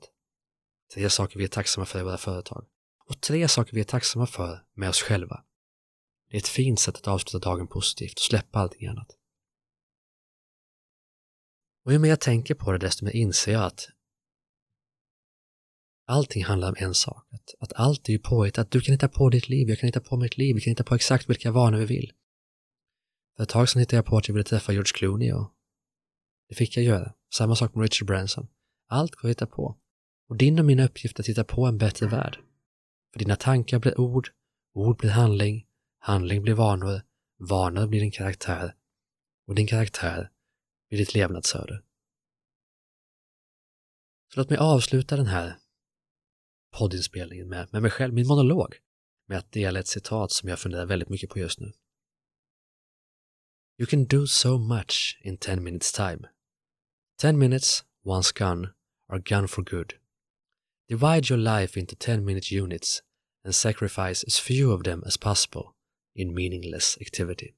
Tre 0.93 1.09
saker 1.09 1.37
vi 1.37 1.43
är 1.43 1.47
tacksamma 1.47 1.85
för 1.85 1.99
i 1.99 2.03
våra 2.03 2.17
företag. 2.17 2.65
Och 3.05 3.21
tre 3.21 3.47
saker 3.47 3.73
vi 3.73 3.79
är 3.79 3.85
tacksamma 3.85 4.27
för 4.27 4.59
med 4.73 4.89
oss 4.89 5.01
själva. 5.01 5.43
Det 6.29 6.37
är 6.37 6.39
ett 6.39 6.47
fint 6.47 6.79
sätt 6.79 6.95
att 6.95 7.07
avsluta 7.07 7.49
dagen 7.49 7.67
positivt 7.67 8.13
och 8.13 8.19
släppa 8.19 8.59
allting 8.59 8.87
annat. 8.87 9.07
Och 11.85 11.93
ju 11.93 11.99
mer 11.99 12.09
jag 12.09 12.21
tänker 12.21 12.55
på 12.55 12.71
det 12.71 12.77
desto 12.77 13.05
mer 13.05 13.15
inser 13.15 13.51
jag 13.51 13.63
att 13.63 13.89
allting 16.05 16.43
handlar 16.43 16.69
om 16.69 16.75
en 16.77 16.93
sak. 16.93 17.27
Att, 17.31 17.55
att 17.59 17.73
allt 17.73 18.09
är 18.09 18.13
ju 18.13 18.19
påhittat. 18.19 18.71
Du 18.71 18.81
kan 18.81 18.91
hitta 18.91 19.07
på 19.07 19.29
ditt 19.29 19.49
liv, 19.49 19.69
jag 19.69 19.79
kan 19.79 19.87
hitta 19.87 20.01
på 20.01 20.17
mitt 20.17 20.37
liv, 20.37 20.55
vi 20.55 20.61
kan 20.61 20.71
hitta 20.71 20.83
på 20.83 20.95
exakt 20.95 21.29
vilka 21.29 21.51
vanor 21.51 21.77
vi 21.77 21.85
vill. 21.85 22.13
För 23.35 23.43
ett 23.43 23.49
tag 23.49 23.69
sedan 23.69 23.79
hittade 23.79 23.95
jag 23.95 24.05
på 24.05 24.17
att 24.17 24.27
jag 24.27 24.35
ville 24.35 24.43
träffa 24.43 24.71
George 24.71 24.91
Clooney 24.93 25.31
och 25.31 25.51
det 26.49 26.55
fick 26.55 26.77
jag 26.77 26.85
göra. 26.85 27.13
Samma 27.33 27.55
sak 27.55 27.75
med 27.75 27.81
Richard 27.81 28.07
Branson. 28.07 28.47
Allt 28.87 29.15
går 29.15 29.27
att 29.27 29.31
hitta 29.31 29.47
på. 29.47 29.77
Och 30.29 30.37
din 30.37 30.59
och 30.59 30.65
min 30.65 30.79
uppgift 30.79 31.19
är 31.19 31.23
att 31.23 31.29
hitta 31.29 31.43
på 31.43 31.65
en 31.65 31.77
bättre 31.77 32.07
värld. 32.07 32.39
För 33.13 33.19
dina 33.19 33.35
tankar 33.35 33.79
blir 33.79 33.99
ord, 33.99 34.29
ord 34.73 34.97
blir 34.97 35.09
handling, 35.09 35.65
handling 35.99 36.41
blir 36.41 36.53
vanor, 36.53 37.01
vanor 37.49 37.87
blir 37.87 37.99
din 37.99 38.11
karaktär 38.11 38.75
och 39.47 39.55
din 39.55 39.67
karaktär 39.67 40.31
blir 40.89 40.99
ditt 40.99 41.13
levnadsöde. 41.13 41.81
Så 44.33 44.39
låt 44.39 44.49
mig 44.49 44.59
avsluta 44.59 45.17
den 45.17 45.27
här 45.27 45.57
poddinspelningen 46.77 47.47
med, 47.47 47.67
med 47.71 47.81
mig 47.81 47.91
själv, 47.91 48.13
min 48.13 48.27
monolog, 48.27 48.75
med 49.27 49.37
att 49.37 49.51
dela 49.51 49.79
ett 49.79 49.87
citat 49.87 50.31
som 50.31 50.49
jag 50.49 50.59
funderar 50.59 50.85
väldigt 50.85 51.09
mycket 51.09 51.29
på 51.29 51.39
just 51.39 51.59
nu. 51.59 51.73
You 53.77 53.85
can 53.85 54.05
do 54.05 54.25
so 54.25 54.57
much 54.57 55.17
in 55.21 55.37
10 55.37 55.63
minutes 55.63 55.91
time. 55.91 56.27
10 57.17 57.37
minutes, 57.37 57.83
once 58.05 58.31
gone, 58.31 58.73
are 59.09 59.19
gone 59.19 59.47
for 59.47 59.63
good. 59.63 59.95
Divide 60.87 61.29
your 61.29 61.39
life 61.39 61.79
into 61.79 61.95
10 61.95 62.23
minute 62.23 62.51
units 62.51 63.01
and 63.43 63.53
sacrifice 63.53 64.23
as 64.23 64.39
few 64.39 64.71
of 64.71 64.83
them 64.83 65.03
as 65.05 65.17
possible 65.17 65.75
in 66.15 66.33
meaningless 66.33 66.97
activity. 67.01 67.53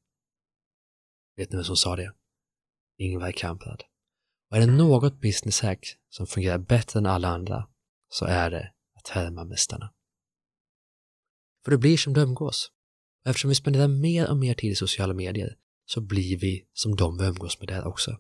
Vet 1.38 1.52
ni 1.52 1.58
vem 1.58 1.64
som 1.64 1.76
sa 1.76 1.96
det? 1.96 2.14
Ingvar 2.98 3.32
Kamprad. 3.32 3.84
Och 4.50 4.58
är 4.58 4.62
det 4.62 4.74
något 4.74 5.22
business 5.22 5.62
hack 5.62 5.98
som 6.10 6.28
fungerar 6.28 6.58
bättre 6.58 7.00
än 7.00 7.06
alla 7.06 7.28
andra 7.28 7.68
så 8.10 8.26
är 8.26 8.50
det 8.50 8.72
att 8.96 9.08
härma 9.08 9.44
mästarna. 9.44 9.94
För 11.64 11.72
det 11.72 11.78
blir 11.78 11.98
som 11.98 12.14
det 12.14 12.22
umgås. 12.22 12.72
Och 13.24 13.30
eftersom 13.30 13.50
vi 13.50 13.56
spenderar 13.56 13.88
mer 13.88 14.30
och 14.30 14.38
mer 14.38 14.54
tid 14.54 14.72
i 14.72 14.76
sociala 14.76 15.14
medier 15.14 15.58
så 15.90 16.02
blir 16.02 16.38
vi 16.38 16.66
som 16.74 16.96
de 16.96 17.18
vi 17.18 17.26
umgås 17.26 17.60
med 17.60 17.68
där 17.68 17.88
också. 17.88 18.18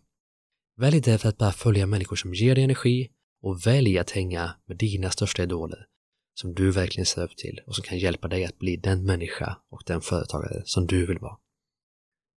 Välj 0.78 1.02
därför 1.02 1.30
att 1.30 1.38
bara 1.38 1.52
följa 1.52 1.86
människor 1.86 2.16
som 2.16 2.34
ger 2.34 2.56
dig 2.56 2.64
energi 2.64 3.12
och 3.42 3.68
välj 3.68 4.00
att 4.00 4.12
hänga 4.12 4.56
med 4.66 4.78
dina 4.78 5.10
största 5.10 5.44
idoler 5.44 5.88
som 6.34 6.54
du 6.54 6.72
verkligen 6.72 7.06
ser 7.06 7.24
upp 7.24 7.38
till 7.38 7.62
och 7.68 7.76
som 7.76 7.84
kan 7.84 7.98
hjälpa 7.98 8.28
dig 8.28 8.46
att 8.46 8.60
bli 8.60 8.78
den 8.78 9.06
människa 9.06 9.58
och 9.70 9.82
den 9.86 10.02
företagare 10.02 10.62
som 10.66 10.88
du 10.88 11.06
vill 11.06 11.20
vara. 11.20 11.38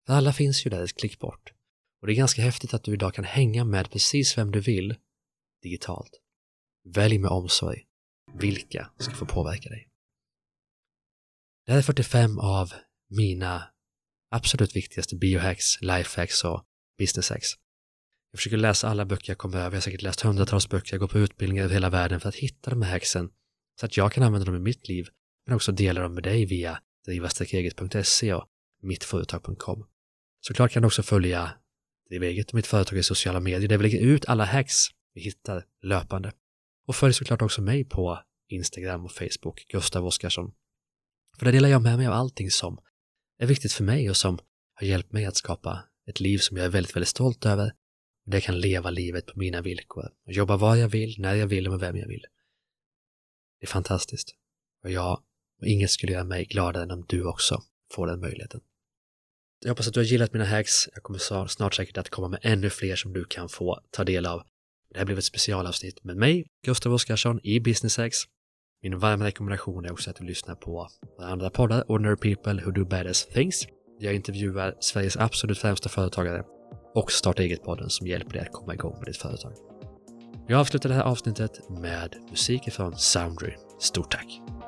För 0.06 0.12
alla 0.12 0.32
finns 0.32 0.66
ju 0.66 0.70
där 0.70 0.84
ett 0.84 0.96
klick 0.96 1.18
bort 1.18 1.52
och 2.00 2.06
det 2.06 2.12
är 2.12 2.16
ganska 2.16 2.42
häftigt 2.42 2.74
att 2.74 2.84
du 2.84 2.92
idag 2.92 3.14
kan 3.14 3.24
hänga 3.24 3.64
med 3.64 3.90
precis 3.90 4.38
vem 4.38 4.50
du 4.50 4.60
vill 4.60 4.94
digitalt. 5.62 6.20
Välj 6.84 7.18
med 7.18 7.30
omsorg. 7.30 7.86
Vilka 8.38 8.90
ska 8.98 9.14
få 9.14 9.26
påverka 9.26 9.68
dig? 9.68 9.88
Det 11.66 11.72
här 11.72 11.78
är 11.78 11.82
45 11.82 12.38
av 12.38 12.72
mina 13.08 13.62
absolut 14.30 14.76
viktigaste 14.76 15.16
biohacks, 15.16 15.80
lifehacks 15.80 16.44
och 16.44 16.64
businesshacks. 16.98 17.48
Jag 18.32 18.38
försöker 18.38 18.56
läsa 18.56 18.88
alla 18.88 19.04
böcker 19.04 19.30
jag 19.30 19.38
kommer 19.38 19.56
över. 19.56 19.70
Jag 19.70 19.76
har 19.76 19.80
säkert 19.80 20.02
läst 20.02 20.20
hundratals 20.20 20.68
böcker, 20.68 20.92
jag 20.94 21.00
går 21.00 21.08
på 21.08 21.18
utbildningar 21.18 21.64
över 21.64 21.74
hela 21.74 21.90
världen 21.90 22.20
för 22.20 22.28
att 22.28 22.34
hitta 22.34 22.70
de 22.70 22.82
här 22.82 22.92
hacksen 22.92 23.30
så 23.80 23.86
att 23.86 23.96
jag 23.96 24.12
kan 24.12 24.22
använda 24.22 24.44
dem 24.44 24.56
i 24.56 24.60
mitt 24.60 24.88
liv, 24.88 25.08
men 25.46 25.56
också 25.56 25.72
dela 25.72 26.00
dem 26.00 26.14
med 26.14 26.22
dig 26.22 26.46
via 26.46 26.80
drivastekeget.se 27.06 28.34
och 28.34 28.48
mittföretag.com. 28.82 29.86
Såklart 30.40 30.70
kan 30.70 30.82
du 30.82 30.86
också 30.86 31.02
följa 31.02 31.52
Driv 32.10 32.22
eget 32.22 32.48
och 32.48 32.54
mitt 32.54 32.66
företag 32.66 32.98
i 32.98 33.02
sociala 33.02 33.40
medier 33.40 33.68
där 33.68 33.78
vi 33.78 33.82
lägger 33.82 34.00
ut 34.00 34.24
alla 34.24 34.44
hacks 34.44 34.86
vi 35.14 35.20
hittar 35.20 35.66
löpande. 35.82 36.32
Och 36.86 36.96
följ 36.96 37.14
såklart 37.14 37.42
också 37.42 37.62
mig 37.62 37.84
på 37.84 38.22
Instagram 38.48 39.04
och 39.04 39.12
Facebook, 39.12 39.66
Gustav 39.68 40.06
Oscarsson. 40.06 40.52
För 41.38 41.44
där 41.44 41.52
delar 41.52 41.68
jag 41.68 41.82
med 41.82 41.98
mig 41.98 42.06
av 42.06 42.12
allting 42.12 42.50
som 42.50 42.78
är 43.42 43.46
viktigt 43.46 43.72
för 43.72 43.84
mig 43.84 44.10
och 44.10 44.16
som 44.16 44.38
har 44.74 44.86
hjälpt 44.86 45.12
mig 45.12 45.24
att 45.24 45.36
skapa 45.36 45.84
ett 46.06 46.20
liv 46.20 46.38
som 46.38 46.56
jag 46.56 46.66
är 46.66 46.70
väldigt, 46.70 46.96
väldigt 46.96 47.08
stolt 47.08 47.46
över. 47.46 47.72
Där 48.26 48.36
jag 48.36 48.42
kan 48.42 48.60
leva 48.60 48.90
livet 48.90 49.26
på 49.26 49.38
mina 49.38 49.62
villkor 49.62 50.10
och 50.26 50.32
jobba 50.32 50.56
var 50.56 50.76
jag 50.76 50.88
vill, 50.88 51.14
när 51.18 51.34
jag 51.34 51.46
vill 51.46 51.66
och 51.66 51.72
med 51.72 51.80
vem 51.80 51.96
jag 51.96 52.08
vill. 52.08 52.26
Det 53.60 53.66
är 53.66 53.68
fantastiskt. 53.68 54.34
Och 54.84 54.90
jag 54.90 55.22
och 55.60 55.66
inget 55.66 55.90
skulle 55.90 56.12
göra 56.12 56.24
mig 56.24 56.44
gladare 56.44 56.82
än 56.82 56.90
om 56.90 57.04
du 57.08 57.24
också 57.24 57.62
får 57.92 58.06
den 58.06 58.20
möjligheten. 58.20 58.60
Jag 59.60 59.68
hoppas 59.70 59.88
att 59.88 59.94
du 59.94 60.00
har 60.00 60.04
gillat 60.04 60.32
mina 60.32 60.44
hacks. 60.44 60.88
Jag 60.94 61.02
kommer 61.02 61.46
snart 61.46 61.74
säkert 61.74 61.98
att 61.98 62.10
komma 62.10 62.28
med 62.28 62.40
ännu 62.42 62.70
fler 62.70 62.96
som 62.96 63.12
du 63.12 63.24
kan 63.24 63.48
få 63.48 63.80
ta 63.90 64.04
del 64.04 64.26
av. 64.26 64.42
Det 64.90 64.98
här 64.98 65.06
blev 65.06 65.18
ett 65.18 65.24
specialavsnitt 65.24 66.04
med 66.04 66.16
mig, 66.16 66.46
Gustav 66.64 66.92
Oscarsson 66.92 67.40
i 67.42 67.60
Business 67.60 67.96
Hacks. 67.96 68.18
Min 68.82 68.98
varma 68.98 69.24
rekommendation 69.24 69.84
är 69.84 69.92
också 69.92 70.10
att 70.10 70.16
du 70.16 70.24
lyssnar 70.24 70.54
på 70.54 70.88
våra 71.18 71.28
andra 71.28 71.50
poddar, 71.50 71.90
Ordinary 71.90 72.16
People 72.16 72.64
Who 72.64 72.70
Do 72.70 72.84
Badass 72.84 73.26
Things. 73.26 73.66
Jag 73.98 74.14
intervjuar 74.14 74.74
Sveriges 74.80 75.16
absolut 75.16 75.58
främsta 75.58 75.88
företagare 75.88 76.44
och 76.94 77.12
Starta 77.12 77.42
Eget-podden 77.42 77.88
som 77.88 78.06
hjälper 78.06 78.32
dig 78.32 78.40
att 78.40 78.52
komma 78.52 78.74
igång 78.74 78.94
med 78.98 79.06
ditt 79.06 79.16
företag. 79.16 79.52
Jag 80.48 80.60
avslutar 80.60 80.88
det 80.88 80.94
här 80.94 81.02
avsnittet 81.02 81.70
med 81.70 82.16
musik 82.30 82.72
från 82.72 82.96
Soundry. 82.96 83.52
Stort 83.78 84.10
tack! 84.10 84.59